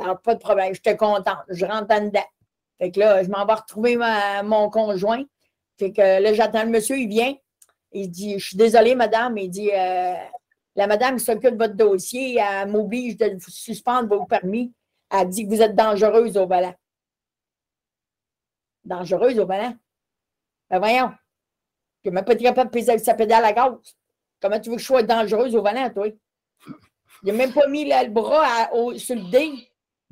[0.00, 1.38] Alors, pas de problème, j'étais contente.
[1.48, 2.24] Je rentre en dedans.
[2.78, 5.22] Fait que là, je m'en vais retrouver ma- mon conjoint.
[5.78, 7.34] Fait que là, j'attends le monsieur, il vient.
[7.92, 9.38] Il dit Je suis désolé, madame.
[9.38, 10.14] Il dit euh,
[10.74, 14.72] La madame s'occupe de votre dossier, elle m'oblige de suspendre vos permis.
[15.10, 16.74] Elle dit que vous êtes dangereuse au volant.
[18.84, 19.74] Dangereuse au volant?
[20.70, 21.12] Ben voyons.
[22.04, 23.72] Je n'ai même pas été capable de peser sa pédale à gaz.
[24.40, 26.08] Comment tu veux que je sois dangereuse au volant, toi?
[27.22, 29.52] Il n'a même pas mis le bras au- sur le dé.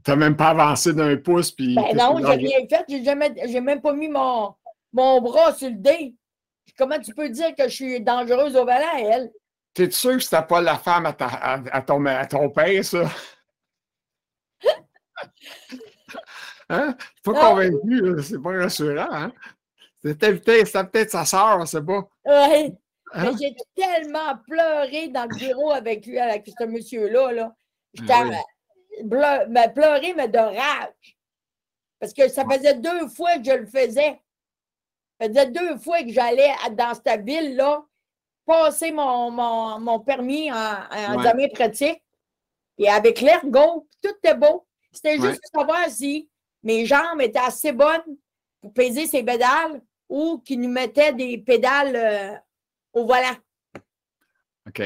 [0.05, 1.75] T'as même pas avancé d'un pouce, puis.
[1.75, 2.85] Ben non, j'ai rien fait.
[2.89, 4.55] J'ai jamais, j'ai même pas mis mon,
[4.93, 6.15] mon bras sur le dé.
[6.77, 9.31] Comment tu peux dire que je suis dangereuse au volant, elle?
[9.75, 12.85] T'es sûr que c'était pas la femme à, ta- à- à ton, à ton père,
[12.85, 13.05] ça?
[16.69, 16.95] Hein?
[16.99, 17.41] Je suis pas Non.
[17.51, 19.09] convaincu, c'est pas rassurant.
[19.13, 19.33] Hein?
[20.03, 22.09] C'était peut-être sa sœur, on sait pas.
[22.25, 22.73] Ouais.
[23.13, 23.31] Hein?
[23.31, 27.33] Mais j'ai tellement pleuré dans le bureau avec lui, avec ce monsieur-là.
[27.33, 27.55] Là.
[27.93, 28.37] J'étais Ah oui.
[29.05, 31.17] Bleu- mais pleuré, mais de rage.
[31.99, 34.21] Parce que ça faisait deux fois que je le faisais.
[35.21, 37.85] Ça faisait deux fois que j'allais dans cette ville-là
[38.45, 41.15] passer mon, mon, mon permis en, en Ouais.
[41.15, 42.03] examen pratique.
[42.79, 44.67] Et avec l'ergot, tout était beau.
[44.91, 45.39] C'était juste Ouais.
[45.53, 46.29] pour savoir si
[46.65, 48.17] mes jambes étaient assez bonnes
[48.61, 52.35] pour peser ces pédales ou qu'ils nous mettaient des pédales euh,
[52.93, 53.37] au volant.
[54.67, 54.83] OK.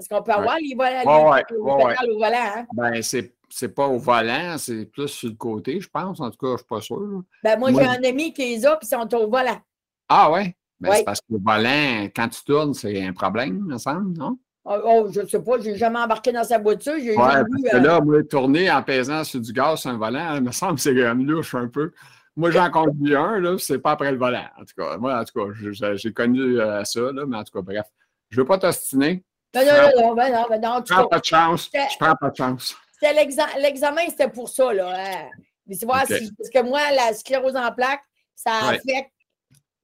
[0.00, 2.52] Parce qu'on peut avoir les volants Ouais, les ouais, pédales au volant.
[2.56, 2.66] Hein?
[2.72, 6.20] Ben, c'est, c'est pas au volant, c'est plus sur le côté, je pense.
[6.20, 7.22] En tout cas, je suis pas sûr.
[7.44, 9.60] Ben, moi, Moi, j'ai un ami qui les a, puis ils sont au volant.
[10.08, 10.56] Ah ouais?
[10.80, 14.16] Ben, c'est parce que le volant, quand tu tournes, c'est un problème, il me semble,
[14.16, 14.38] non?
[14.64, 16.94] Oh, oh, je ne sais pas, j'ai jamais embarqué dans sa voiture.
[16.98, 17.62] J'ai parce vu.
[17.62, 20.52] que euh, là, moi, tourner en pesant sur du gaz sur un volant, il me
[20.52, 21.92] semble que c'est louche un peu.
[22.36, 24.46] Moi, j'en conduis un, là, c'est pas après le volant.
[24.58, 27.52] En tout cas, moi, en tout cas, j'ai connu euh, ça, là, mais en tout
[27.52, 27.86] cas, bref.
[28.30, 29.24] Je veux pas t'ostiner.
[29.52, 31.70] Ben non, non, non, ben non, ben non, tout prends pas de chance.
[31.72, 32.76] Je prends pas de chance.
[33.02, 34.92] l'examen, c'était pour ça, là.
[34.96, 35.28] hein.
[35.66, 36.12] Mais tu vois, Ok.
[36.16, 38.02] si- parce que moi, la sclérose en plaques,
[38.36, 38.76] ça Ouais.
[38.76, 39.12] affecte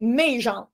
[0.00, 0.66] mes jambes.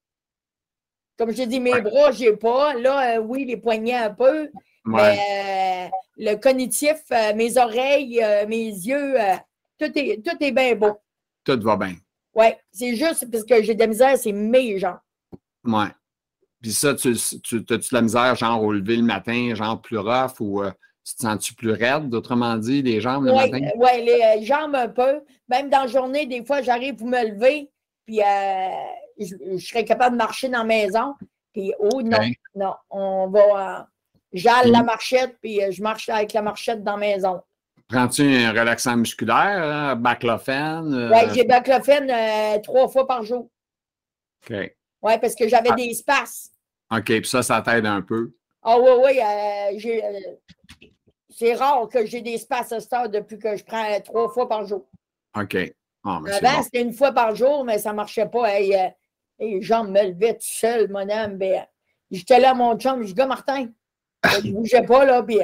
[1.18, 1.82] Comme je dit, mes Ouais.
[1.82, 2.74] bras, je n'ai pas.
[2.74, 4.50] Là, euh, oui, les poignets un peu.
[4.84, 5.16] Ouais.
[5.16, 9.14] Mais euh, le cognitif, euh, mes oreilles, mes yeux,
[9.78, 10.98] tout est, tout est bien beau.
[11.44, 11.94] Tout va bien.
[12.34, 14.98] Oui, c'est juste parce que j'ai de la misère, c'est mes jambes.
[15.64, 15.88] Ouais.
[16.62, 19.98] Puis ça, tu, tu as-tu de la misère, genre, au lever le matin, genre plus
[19.98, 20.70] rough ou euh,
[21.04, 23.58] tu te sens-tu plus raide, autrement dit, les jambes le Oui, matin?
[24.04, 25.20] les euh, jambes un peu.
[25.48, 27.68] Même dans la journée, des fois, j'arrive pour me lever,
[28.06, 28.68] puis euh,
[29.18, 31.14] je, je serais capable de marcher dans la maison.
[31.52, 32.20] Puis, oh non,
[32.54, 33.80] non, on va.
[33.80, 33.82] euh,
[34.32, 34.86] J'ale la Mm.
[34.86, 37.42] marchette, puis euh, je marche avec la marchette dans la maison.
[37.88, 40.94] Prends-tu un relaxant musculaire, hein, baclofen?
[40.94, 43.50] euh, Oui, j'ai baclofen euh, trois fois par jour.
[44.48, 44.56] OK.
[45.02, 45.74] Oui, parce que j'avais Ah.
[45.74, 46.51] des espaces.
[46.92, 48.32] OK, puis ça, ça t'aide un peu.
[48.62, 50.10] Ah oui, oui, euh, j'ai, euh,
[51.30, 54.48] c'est rare que j'ai des espaces à cette heure depuis que je prends trois fois
[54.48, 54.86] par jour.
[55.36, 55.56] OK.
[56.04, 56.62] Ah, mais c'est Avant, bon.
[56.64, 58.52] c'était une fois par jour, mais ça ne marchait pas.
[58.58, 58.88] Hey, euh,
[59.38, 61.38] hey, les jambes me levaient tout seul, mon âme.
[61.38, 61.64] Ben,
[62.10, 63.68] J'étais là, mon chum, je dis, gars, Martin,
[64.42, 65.38] je ne bougeais pas, là, puis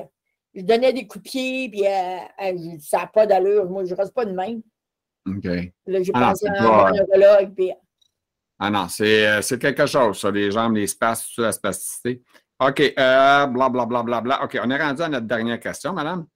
[0.54, 1.82] je donnais des coups de pied, puis
[2.80, 3.70] ça n'a pas d'allure.
[3.70, 4.60] Moi, je ne reste pas de même.
[5.26, 5.44] OK.
[5.86, 7.72] Là, j'ai Ah non, pensé c'est à pas- un neurologue, puis
[8.58, 11.52] Ah non, c'est euh, c'est quelque chose, ça, les jambes, les espaces, tout ça, la
[11.52, 12.22] spasticité.
[12.60, 14.42] OK, euh, bla, bla, bla.
[14.42, 16.26] OK, on est rendu à notre dernière question, madame.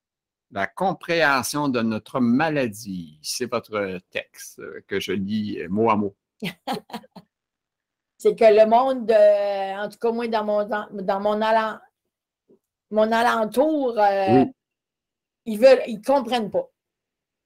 [0.52, 3.18] La compréhension de notre maladie.
[3.22, 6.14] C'est votre texte euh, que je lis euh, mot à mot.
[8.18, 11.40] c'est que le monde, euh, en tout cas, moi, dans mon, dans, dans mon,
[12.92, 14.52] mon alentour, euh, Oui.
[15.46, 16.68] ils veulent, ils comprennent pas.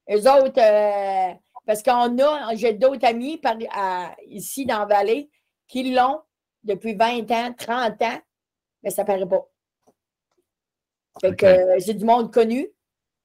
[0.09, 1.35] Les autres, euh,
[1.67, 5.29] parce qu'on a, j'ai d'autres amis par- à- ici dans la vallée
[5.69, 6.23] qui l'ont
[6.63, 8.21] depuis 20 ans, 30 ans,
[8.83, 9.47] mais ça paraît pas.
[11.21, 12.69] Fait que euh, c'est du monde connu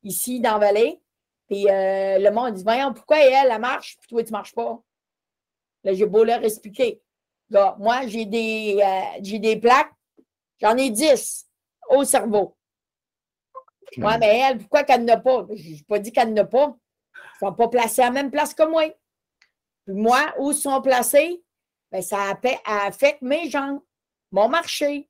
[0.03, 1.01] ici dans la vallée.
[1.47, 4.53] Puis euh, le monde dit Voyons, pourquoi elle, elle marche, puis toi, tu ne marches
[4.55, 4.81] pas?
[5.83, 7.01] Là, j'ai beau leur expliquer.
[7.49, 9.91] Là, moi, j'ai des, euh, j'ai des plaques,
[10.61, 11.47] j'en ai 10
[11.89, 12.55] au cerveau.
[13.53, 13.97] OK.
[14.03, 15.45] Ouais, mais elle, pourquoi qu'elle n'a pas?
[15.53, 16.77] Je n'ai pas dit qu'elle n'a pas.
[17.41, 18.83] Ne sont pas placés à la même place que moi.
[19.85, 21.43] Puis moi, où ils sont placés,
[21.91, 23.81] ben, ça affecte mes jambes,
[24.31, 25.09] mon marché.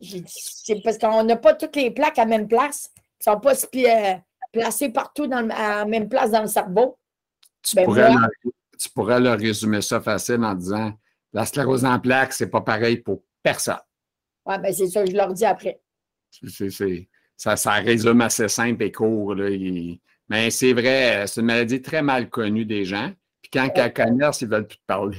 [0.00, 2.90] C'est parce qu'on n'a pas toutes les plaques à la même place.
[2.96, 4.14] Ils ne sont pas euh,
[4.52, 6.98] placés partout dans à la même place dans le cerveau.
[7.62, 8.28] Tu, Ben, pourrais leur,
[8.78, 10.92] tu pourrais leur résumer ça facile en disant
[11.32, 13.76] la sclérose en plaques, c'est pas pareil pour personne.
[14.46, 15.80] Ouais, ben, c'est ça, je leur dis après.
[16.30, 19.34] C'est- c'est- ça, ça résume assez simple et court.
[19.34, 19.50] là.
[19.50, 19.98] Il-
[20.30, 23.10] mais c'est vrai, c'est une maladie très mal connue des gens.
[23.42, 25.18] Puis quand ils la connaissent, ils veulent plus te parler.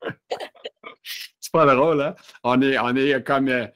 [1.40, 2.14] c'est pas drôle, hein?
[2.42, 3.48] On est, on est comme.
[3.48, 3.66] euh,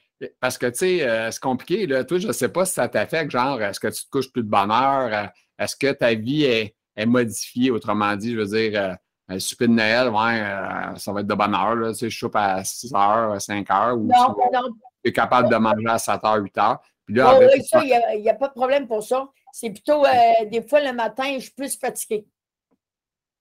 [0.41, 1.87] parce que, tu sais, euh, c'est compliqué.
[1.87, 2.03] Là.
[2.03, 3.31] Toi, je ne sais pas si ça t'affecte.
[3.31, 5.09] Genre, est-ce que tu te couches plus de bonne heure?
[5.13, 7.71] euh, Est-ce que ta vie est, est modifiée?
[7.71, 8.93] Autrement dit, je veux dire, euh,
[9.29, 11.75] un souper de Noël, ouais, ça va être de bonne heure.
[11.75, 11.89] Là.
[11.93, 13.95] Tu sais, je soupe à 6 heures, 5 heures.
[13.97, 14.69] Ou Non, non,
[15.03, 16.79] tu es capable de manger à 7 heures, 8 heures.
[17.05, 19.27] Puis là, Oh, après, oui, ça, il n'y a, pas de problème pour ça.
[19.51, 22.25] C'est plutôt, euh, des fois, le matin, je suis plus fatiguée.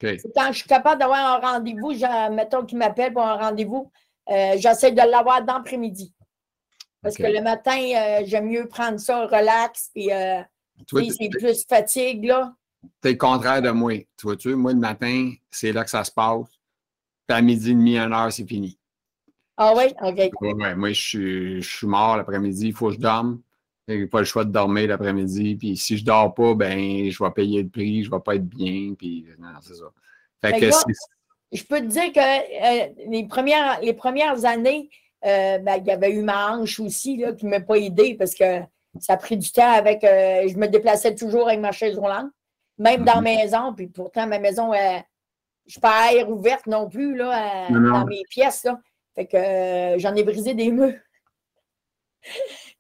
[0.01, 1.93] Quand je suis capable d'avoir un rendez-vous,
[2.33, 3.91] mettons qu'il m'appelle pour un rendez-vous,
[4.31, 6.15] euh, j'essaie de l'avoir dans l'après-midi.
[7.03, 12.55] Parce que le matin, euh, j'aime mieux prendre ça relax, puis c'est plus fatigue, là.
[13.01, 13.99] t'es le contraire de moi.
[14.17, 16.47] Tu vois-tu, moi, le matin, c'est là que ça se passe.
[17.27, 18.79] Puis à midi et demi, une heure, c'est fini.
[19.57, 19.93] Ah oui?
[20.01, 20.31] OK.
[20.41, 23.41] Ouais, ouais, moi, je suis, je suis mort l'après-midi, il faut que je dorme.
[23.89, 25.57] J'ai pas le choix de dormir l'après-midi.
[25.57, 28.47] Puis si je dors pas, ben je vais payer le prix, je vais pas être
[28.47, 28.95] bien.
[28.97, 29.87] Puis non, c'est ça.
[30.43, 30.77] Fait Ben, que.
[31.51, 34.91] Je peux te dire que euh, les, premières, les premières années,
[35.25, 38.15] euh, ben, il y avait eu ma hanche aussi là, qui ne m'a pas aidé
[38.15, 38.61] parce que
[39.01, 40.05] ça a pris du temps avec.
[40.05, 42.31] euh, je me déplaçais toujours avec ma chaise roulante,
[42.77, 43.25] même dans la Mhm.
[43.25, 43.75] maison.
[43.75, 44.99] Puis pourtant, ma maison, euh,
[45.67, 48.65] je suis pas à air ouverte non plus là, euh, dans mes pièces.
[48.65, 48.79] Là.
[49.15, 50.93] Fait que euh, j'en ai brisé des murs.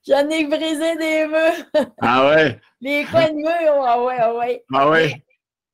[0.09, 1.66] J'en ai brisé des murs.
[2.00, 2.61] Ah ouais?
[2.80, 4.64] Les coins de murs, ah ouais, ah ouais.
[4.72, 5.24] Ah ouais?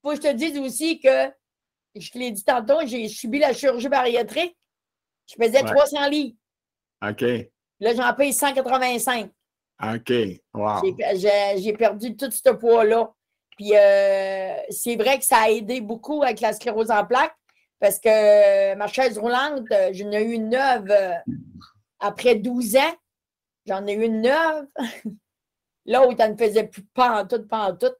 [0.02, 1.30] Faut que je te dise aussi que,
[1.94, 4.56] je te l'ai dit tantôt, j'ai subi la chirurgie bariatrique.
[5.26, 5.70] Je faisais Ouais.
[5.70, 6.36] 300 livres.
[7.08, 7.24] OK.
[7.80, 9.30] Là, j'en paye 185.
[9.82, 10.12] OK.
[10.52, 10.82] Wow.
[11.56, 13.10] J'ai perdu tout ce poids-là.
[13.56, 17.36] Puis euh, c'est vrai que ça a aidé beaucoup avec la sclérose en plaques
[17.78, 21.12] parce que ma chaise roulante, j'en ai eu une neuve euh,
[22.00, 22.94] après 12 ans.
[23.66, 24.66] J'en ai eu une neuve.
[25.86, 27.94] L'autre, elle ne faisait plus pas en tout, pas en tout.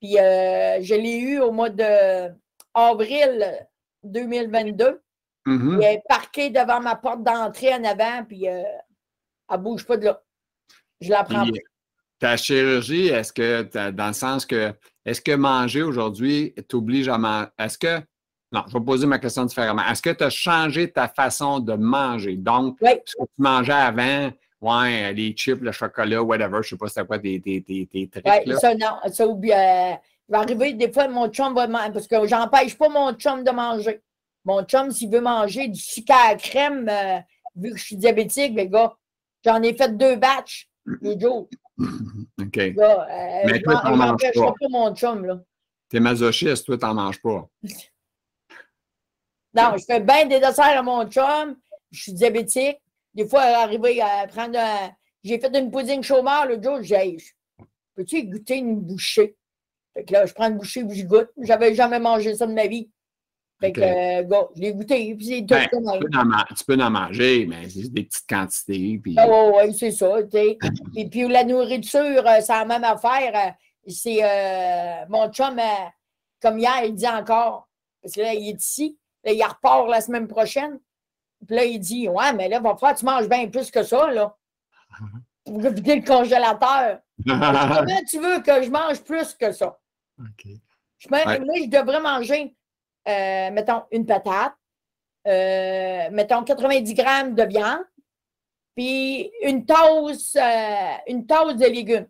[0.00, 2.32] Puis euh, je l'ai eu au mois de
[2.74, 3.66] avril
[4.04, 5.00] 2022.
[5.46, 5.82] Mm-hmm.
[5.82, 8.64] Elle est parquée devant ma porte d'entrée en avant, puis elle
[9.50, 10.22] ne bouge pas de là.
[11.00, 11.44] Je la prends
[12.18, 14.74] Ta chirurgie, est-ce que, dans le sens que,
[15.04, 17.46] est-ce que manger aujourd'hui t'oblige à manger?
[17.56, 18.00] Est-ce que,
[18.50, 19.82] non, je vais poser ma question différemment.
[19.88, 22.36] Est-ce que tu as changé ta façon de manger?
[22.36, 26.76] Donc, ce que tu mangeais avant, ouais, les chips, le chocolat, whatever, je ne sais
[26.76, 28.24] pas c'était quoi tes, tes, tes, trucs.
[28.24, 29.52] Oui, ça, non, ça, oublie.
[29.52, 29.94] Euh,
[30.28, 33.50] va arriver, des fois, mon chum va manger, parce que j'empêche pas mon chum de
[33.50, 34.02] manger.
[34.44, 37.18] Mon chum, s'il veut manger du sucre à crème, euh,
[37.56, 38.94] vu que je suis diabétique, les gars,
[39.44, 40.68] j'en ai fait deux batchs
[41.00, 41.48] les jours.
[41.78, 42.56] OK.
[42.56, 44.54] Là, euh, Mais toi, tu manges pas.
[44.60, 45.40] pas mon chum, là.
[45.88, 47.48] T'es masochiste, toi, t'en manges pas.
[49.54, 51.56] non, je fais bien des desserts à mon chum.
[51.90, 52.78] Je suis diabétique.
[53.18, 54.92] Des fois, arriver à prendre un...
[55.24, 57.16] J'ai fait une pudding chômeur le jour, j'ai
[57.96, 59.36] peux-tu goûter une bouchée?
[59.92, 61.28] Fait que là, je prends une bouchée et je goûte.
[61.42, 62.88] J'avais jamais mangé ça de ma vie.
[63.60, 65.16] Fait que, euh, je l'ai goûté.
[65.16, 69.00] Puis c'est ben, tu, peux en, manger, mais c'est des petites quantités.
[69.02, 69.16] Puis...
[69.18, 70.20] Ah, oui, c'est ça.
[70.94, 73.32] et puis la nourriture, euh, c'est la même affaire.
[73.34, 73.50] Euh,
[73.88, 74.20] c'est
[75.08, 75.60] mon chum,
[76.40, 77.68] comme hier, il dit encore,
[78.00, 80.78] parce que là, il est ici, là, il repart la semaine prochaine.
[81.46, 83.82] Puis là, il dit Ouais, mais là, va falloir que tu manges bien plus que
[83.82, 84.36] ça, là.
[85.44, 86.98] Pour vider le congélateur.
[87.26, 89.78] Comment tu veux que je mange plus que ça?
[90.18, 90.46] OK.
[90.98, 92.54] Je, Moi, je devrais manger
[93.08, 94.54] euh, mettons, une patate,
[95.26, 97.84] euh, mettons 90 grammes de viande,
[98.74, 102.06] puis une tasse, euh, une tasse de légumes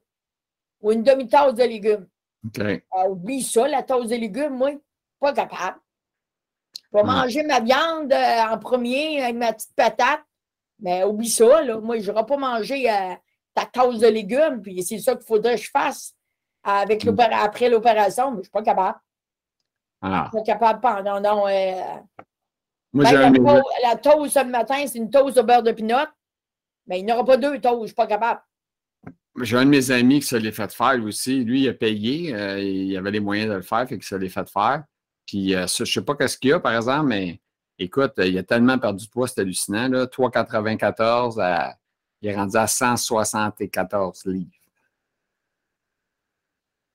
[0.80, 2.08] ou une demi-tasse de légumes.
[2.44, 2.82] OK.
[2.90, 4.72] Ah, oublie ça, la tasse de légumes, moi,
[5.20, 5.78] pas capable.
[6.92, 10.22] Je vais manger ma viande en premier avec ma petite patate,
[10.80, 11.78] mais oublie ça, là.
[11.78, 12.84] Moi, je n'aurai pas manger
[13.54, 16.14] ta tasse de légumes, puis c'est ça qu'il faudrait que je fasse
[16.62, 17.16] avec mm.
[17.32, 18.98] après l'opération, mais je ne suis pas capable.
[20.00, 20.30] Ah.
[20.32, 21.02] Je suis capable pas.
[21.02, 21.48] Non.
[21.48, 21.82] Euh,
[22.92, 26.06] Moi, ben, la, la, toast ce matin, c'est une toast au beurre de pinot.
[26.86, 28.40] Mais il n'y aura pas deux toasts, je ne suis pas capable.
[29.40, 31.44] J'ai un de mes amis qui se l'est fait faire aussi.
[31.44, 32.34] Lui, il a payé.
[32.34, 34.84] euh, il avait les moyens de le faire, fait qu'il se l'est fait faire.
[35.28, 37.38] Puis, euh, je ne sais pas qu'est-ce qu'il y a, par exemple, mais
[37.78, 39.90] écoute, il a tellement perdu de poids, c'est hallucinant.
[40.06, 41.74] 3,94,
[42.22, 44.50] il est rendu à 174 livres.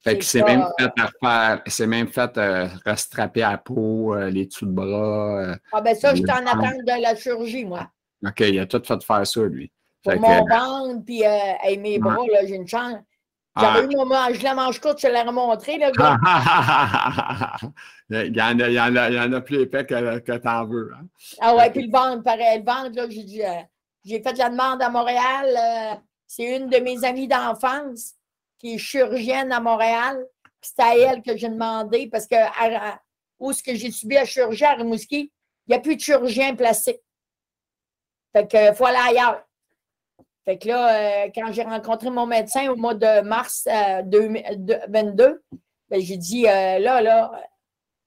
[0.04, 4.14] Fait que c'est même fait à faire, c'est même fait à restrapper à la peau,
[4.14, 5.42] euh, les dessous de bras.
[5.42, 7.90] Euh, ah ben ça, je suis en attente de la chirurgie, moi.
[8.26, 9.72] OK, il a tout fait faire ça, lui.
[10.04, 12.98] Pour mon ventre, puis euh, mes bras, là, j'ai une chance.
[13.56, 13.84] J'avais ah.
[13.84, 16.18] eu mon je la manche courte, je l'ai remontré, là, gars.
[18.10, 20.20] il, y en a, il, y en a, il y en a plus épais que,
[20.20, 20.92] que t'en veux.
[20.96, 21.06] Hein?
[21.40, 22.60] Ah ouais, puis le ventre, pareil.
[22.60, 23.46] Le ventre, là, j'ai,
[24.04, 26.02] j'ai fait la demande à Montréal.
[26.26, 28.14] c'est une de mes amies d'enfance
[28.58, 30.26] qui est chirurgienne à Montréal.
[30.62, 32.36] C'est à elle que j'ai demandé parce que
[33.38, 35.32] où ce que j'ai subi la chirurgie à Rimouski,
[35.68, 37.02] il n'y a plus de chirurgien plastique.
[38.32, 39.44] Fait que faut aller ailleurs.
[40.46, 43.68] Fait que là, euh, quand j'ai rencontré mon médecin au mois de mars
[44.06, 45.40] 2022, euh,
[45.90, 47.32] ben, j'ai dit euh, là, là,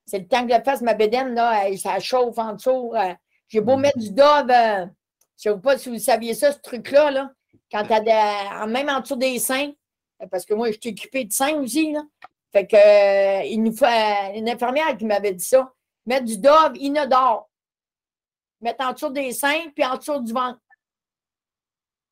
[0.05, 2.93] c'est le temps que je fasse ma bédaine, là, ça chauffe en dessous.
[3.47, 4.49] j'ai beau mettre du dove.
[4.49, 7.31] je ne sais pas si vous saviez ça, ce truc-là, là,
[7.71, 9.71] quand tu as même en dessous des seins,
[10.31, 11.91] parce que moi, je suis équipée de sein aussi.
[11.91, 12.01] Là.
[12.51, 15.71] Fait que, il nous faut euh, une infirmière qui m'avait dit ça.
[16.05, 17.49] Mettre du Dove inodore.
[18.61, 20.59] Mettre en dessous des seins puis en dessous du ventre.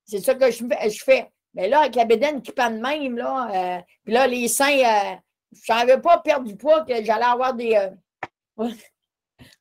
[0.06, 1.32] C'est ça que je, fais.
[1.54, 5.18] Mais là, avec la bédaine qui pend de même, là, euh, puis là, les seins,
[5.52, 7.90] je n'avais pas perdre du poids que j'allais avoir des.
[8.58, 8.70] on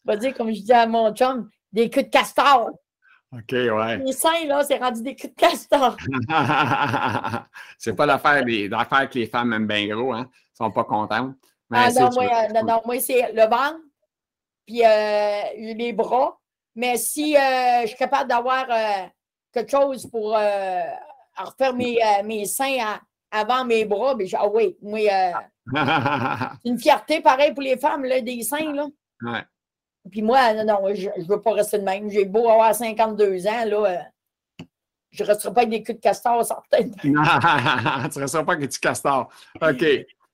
[0.05, 2.71] va dire, comme je dis à mon chum, des queues de castor.
[3.33, 3.99] OK, ouais.
[3.99, 5.97] Les seins, là, c'est rendu des coups de castor.
[7.79, 10.31] c'est pas l'affaire, l'affaire que les femmes aiment bien gros, hein.
[10.33, 11.35] Ils sont pas contentes.
[11.73, 13.81] ah, non, moi, non, non, moi, c'est le ventre,
[14.65, 16.39] puis euh, les bras.
[16.77, 19.07] Mais si euh, je suis capable d'avoir euh,
[19.55, 20.37] quelque chose pour
[21.37, 22.99] refaire mes, mes seins
[23.31, 25.01] avant mes bras, ah oui, moi,
[26.63, 28.87] c'est une fierté pareil pour les femmes, là, des seins, là.
[29.23, 29.43] Ouais.
[30.11, 32.11] Puis moi, non, je ne veux pas rester de même.
[32.11, 34.65] J'ai beau avoir 52 ans, là, euh,
[35.11, 36.95] je ne resterai pas avec des culs de castor, certainement.
[37.01, 39.31] tu ne resteras pas avec des petits castors.
[39.63, 39.85] OK.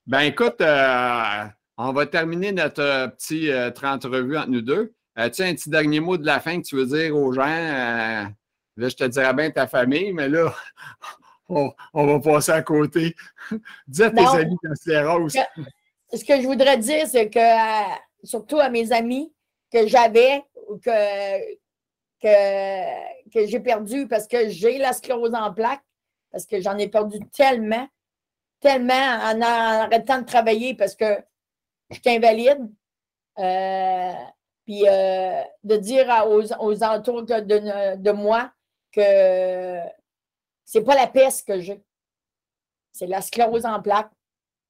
[0.06, 1.44] Ben écoute, euh,
[1.76, 4.92] on va terminer notre euh, petit 30 revues entre nous deux.
[5.14, 8.26] As-tu un petit dernier mot de la fin que tu veux dire aux gens?
[8.80, 10.54] Là, je te dirais bien ta famille, mais là,
[11.48, 13.14] on, va passer à côté.
[13.86, 15.36] Dis à tes amis quand c'est rose.
[16.12, 19.32] Ce que je voudrais dire, c'est que, euh, surtout à mes amis
[19.70, 21.54] que j'avais ou que,
[22.22, 25.84] que, que j'ai perdu parce que j'ai la sclérose en plaques,
[26.32, 27.86] parce que j'en ai perdu tellement,
[28.60, 31.18] tellement en, arrêtant de travailler parce que
[31.90, 32.66] je suis invalide.
[33.38, 34.12] Euh,
[34.64, 38.50] puis euh, de dire aux, aux entours de, de, moi
[38.92, 39.78] que
[40.64, 41.82] c'est pas la peste que j'ai.
[42.92, 44.12] C'est la sclérose en plaques.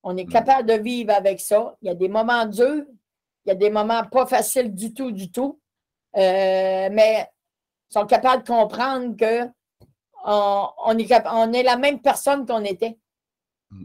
[0.03, 0.33] On est mm.
[0.33, 1.77] capable de vivre avec ça.
[1.83, 2.87] Il y a des moments durs,
[3.45, 5.61] il y a des moments pas faciles du tout, du tout.
[6.16, 7.29] Euh, mais
[7.91, 9.49] ils sont capables de comprendre que
[10.25, 12.99] on, est, on est la même personne qu'on était.
[13.71, 13.85] Mm.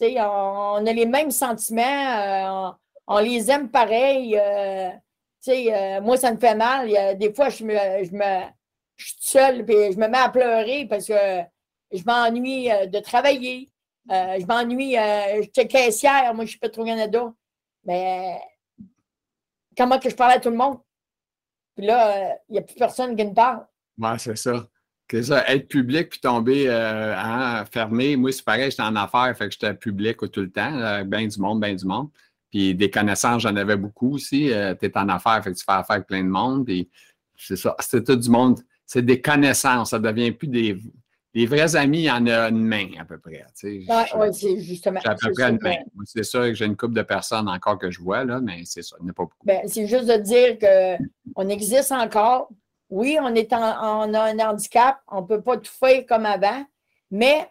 [0.00, 2.70] On, a les mêmes sentiments, euh,
[3.06, 4.38] on, les aime pareil.
[4.38, 4.90] Euh,
[6.00, 7.18] moi, ça me fait mal.
[7.18, 8.42] des fois, je me, je me
[8.96, 11.40] je suis seule et je me mets à pleurer parce que
[11.92, 13.70] je m'ennuie de travailler.
[14.08, 17.32] je m'ennuie, je suis caissière, moi je suis Petro-Canada.
[17.84, 18.40] Mais
[19.76, 20.78] comment que je parle à tout le monde?
[21.76, 23.66] Puis là, il n'y a plus personne qui me parle.
[23.98, 24.66] Oui, c'est ça.
[25.12, 28.16] C'est ça, être public puis tomber euh, hein, fermé.
[28.16, 31.38] Moi, c'est pareil, j'étais en affaires, fait que j'étais public tout le temps, bien du
[31.38, 32.08] monde, bien du monde.
[32.50, 34.50] Puis des connaissances, j'en avais beaucoup aussi.
[34.50, 36.64] Euh, tu es en affaires, fait que tu fais affaire avec plein de monde.
[36.64, 36.88] Puis
[37.36, 38.60] c'est ça, c'est tout du monde.
[38.92, 40.76] C'est des connaissances, ça devient plus des,
[41.32, 43.42] des vrais amis, il y en a une main à peu près.
[43.62, 45.00] Oui, ouais, c'est justement.
[45.02, 45.76] À peu près une main.
[46.04, 48.82] C'est ça que j'ai une couple de personnes encore que je vois, là, mais c'est
[48.82, 49.46] ça, il n'y a pas beaucoup.
[49.46, 52.50] Ben, c'est juste de dire qu'on existe encore,
[52.90, 56.26] oui, on, est en, on a un handicap, on ne peut pas tout faire comme
[56.26, 56.62] avant,
[57.10, 57.48] mais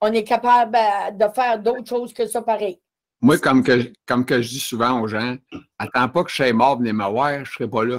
[0.00, 2.80] on est capable euh, de faire d'autres choses que ça pareil.
[3.20, 5.34] Moi, comme que, comme que je dis souvent aux gens,
[5.76, 7.98] attends pas que je sois mort, venez me voir, je ne serai pas là.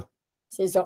[0.49, 0.85] C'est ça.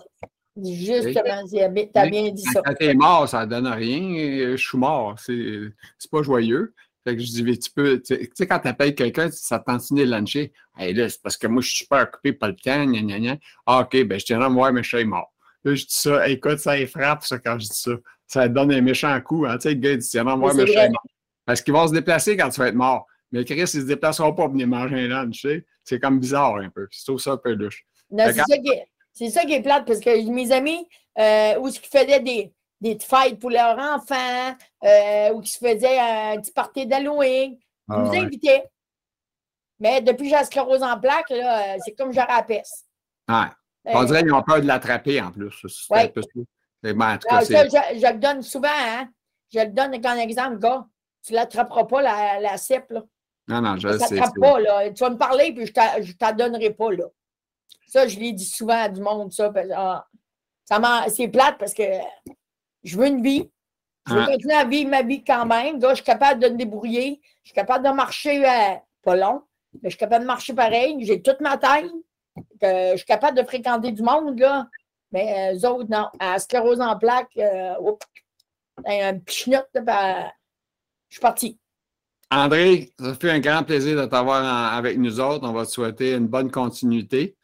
[0.63, 2.61] Justement, tu as bien dit ça.
[2.65, 4.51] Quand tu es mort, ça ne donne rien.
[4.51, 5.15] Je suis mort.
[5.19, 6.73] C'est pas joyeux.
[7.05, 10.03] Fait que je dis, tu peux, tu sais, quand tu appelles quelqu'un, ça t'enseigne de
[10.11, 10.51] luncher?
[10.77, 13.19] Hey, là, c'est parce que moi, je suis super occupé, pas le temps, gna, gna,
[13.19, 13.37] gna.
[13.65, 15.33] Ah, OK, ben, je tiendrai à me voir, mais je suis mort.
[15.63, 17.91] Là, je dis ça, écoute, ça frappe, ça, quand je dis ça.
[18.25, 19.45] Ça te donne un méchant coup.
[19.45, 19.57] Hein.
[19.57, 21.05] Tu sais, le gars, il dit, tiens, moi, mais je suis mort.
[21.45, 23.07] Parce qu'ils vont se déplacer quand tu vas être mort.
[23.31, 25.65] Mais Chris, ils ne se déplaceront pas pour venir manger un lunch, tu sais.
[25.85, 26.87] C'est comme bizarre un peu.
[26.91, 27.85] C'est tout ça un peu louche.
[28.11, 28.85] Non, c'est ça, qui est,
[29.17, 30.87] c'est ça qui est plate, parce que mes amis,
[31.17, 35.99] euh, où ils faisaient des, des fêtes pour leurs enfants, euh, ou qui se faisaient
[35.99, 37.59] un petit party d'Halloween, ils
[37.89, 38.65] ah nous invitaient.
[39.79, 42.85] Mais depuis que j'ai sclérose en plaques, euh, c'est comme j'aurais la peste.
[43.27, 43.47] Ouais.
[43.85, 45.87] On dirait qu'ils ont peur de l'attraper en plus.
[45.89, 46.13] Ouais.
[46.83, 49.09] Ben, ah, je, je, le donne souvent, hein?
[49.51, 50.85] Je le donne comme exemple, gars.
[51.25, 53.03] Tu ne l'attraperas pas, la, la CEP, là.
[53.47, 54.19] Non, non, je sais.
[54.39, 54.91] pas, là.
[54.91, 57.05] Tu vas me parler, puis je ne t'en donnerai pas, là.
[57.87, 59.51] Ça, je l'ai dit souvent à du monde, ça.
[59.73, 60.05] Ah,
[61.09, 61.83] c'est plate parce que
[62.83, 63.49] je veux une vie.
[64.07, 65.81] Je veux continuer à vivre ma vie quand même.
[65.81, 67.19] je suis capable de me débrouiller.
[67.43, 69.41] Je suis capable de marcher euh, pas long,
[69.73, 70.97] mais je suis capable de marcher pareil.
[71.01, 71.91] J'ai toute ma taille.
[72.61, 74.67] je suis capable de fréquenter du monde, là.
[75.11, 76.07] Mais eux autres, non.
[76.19, 77.73] À sclérose en plaques, euh,
[78.85, 80.29] un petit ben,
[81.09, 81.59] je suis parti.
[82.29, 85.47] André, ça fait un grand plaisir de t'avoir avec nous autres.
[85.47, 87.36] On va te souhaiter une bonne continuité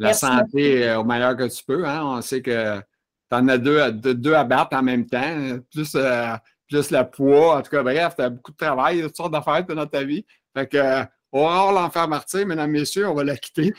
[0.00, 1.86] la santé euh, au meilleur que tu peux.
[1.86, 2.02] Hein?
[2.04, 5.94] On sait que tu en as deux à, deux à battre en même temps, plus,
[5.94, 6.34] euh,
[6.68, 7.58] plus le poids.
[7.58, 10.24] En tout cas, bref, tu as beaucoup de travail, toutes sortes d'affaires dans ta vie.
[10.56, 13.72] Fait que, euh, au revoir l'enfer martyr, mesdames, messieurs, on va la quitter.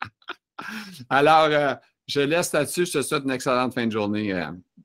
[1.08, 2.86] Alors, je laisse là-dessus.
[2.86, 4.32] Je te souhaite une excellente fin de journée.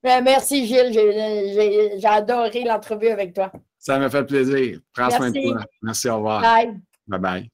[0.02, 0.94] Ben, merci, Gilles.
[0.94, 3.52] J'ai adoré l'entrevue avec toi.
[3.78, 4.80] Ça m'a fait plaisir.
[4.94, 5.66] Prends soin de toi.
[5.82, 6.42] Merci, au revoir.
[6.42, 6.80] Bye.
[7.08, 7.53] Bye bye.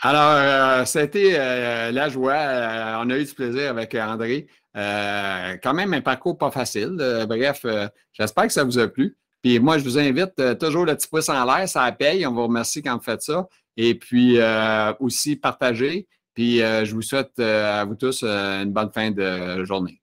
[0.00, 2.34] Alors, c'était euh, euh, la joie.
[2.34, 4.46] Euh, on a eu du plaisir avec André.
[4.74, 6.96] quand même un parcours pas facile.
[7.28, 7.66] bref,
[8.12, 9.16] j'espère que ça vous a plu.
[9.42, 12.26] Puis moi, je vous invite toujours le petit pouce en l'air, ça paye.
[12.26, 13.48] On vous remercie quand vous faites ça.
[13.76, 14.38] Et puis
[15.00, 16.06] aussi partager.
[16.34, 20.00] Puis je vous souhaite à vous tous une bonne fin de journée.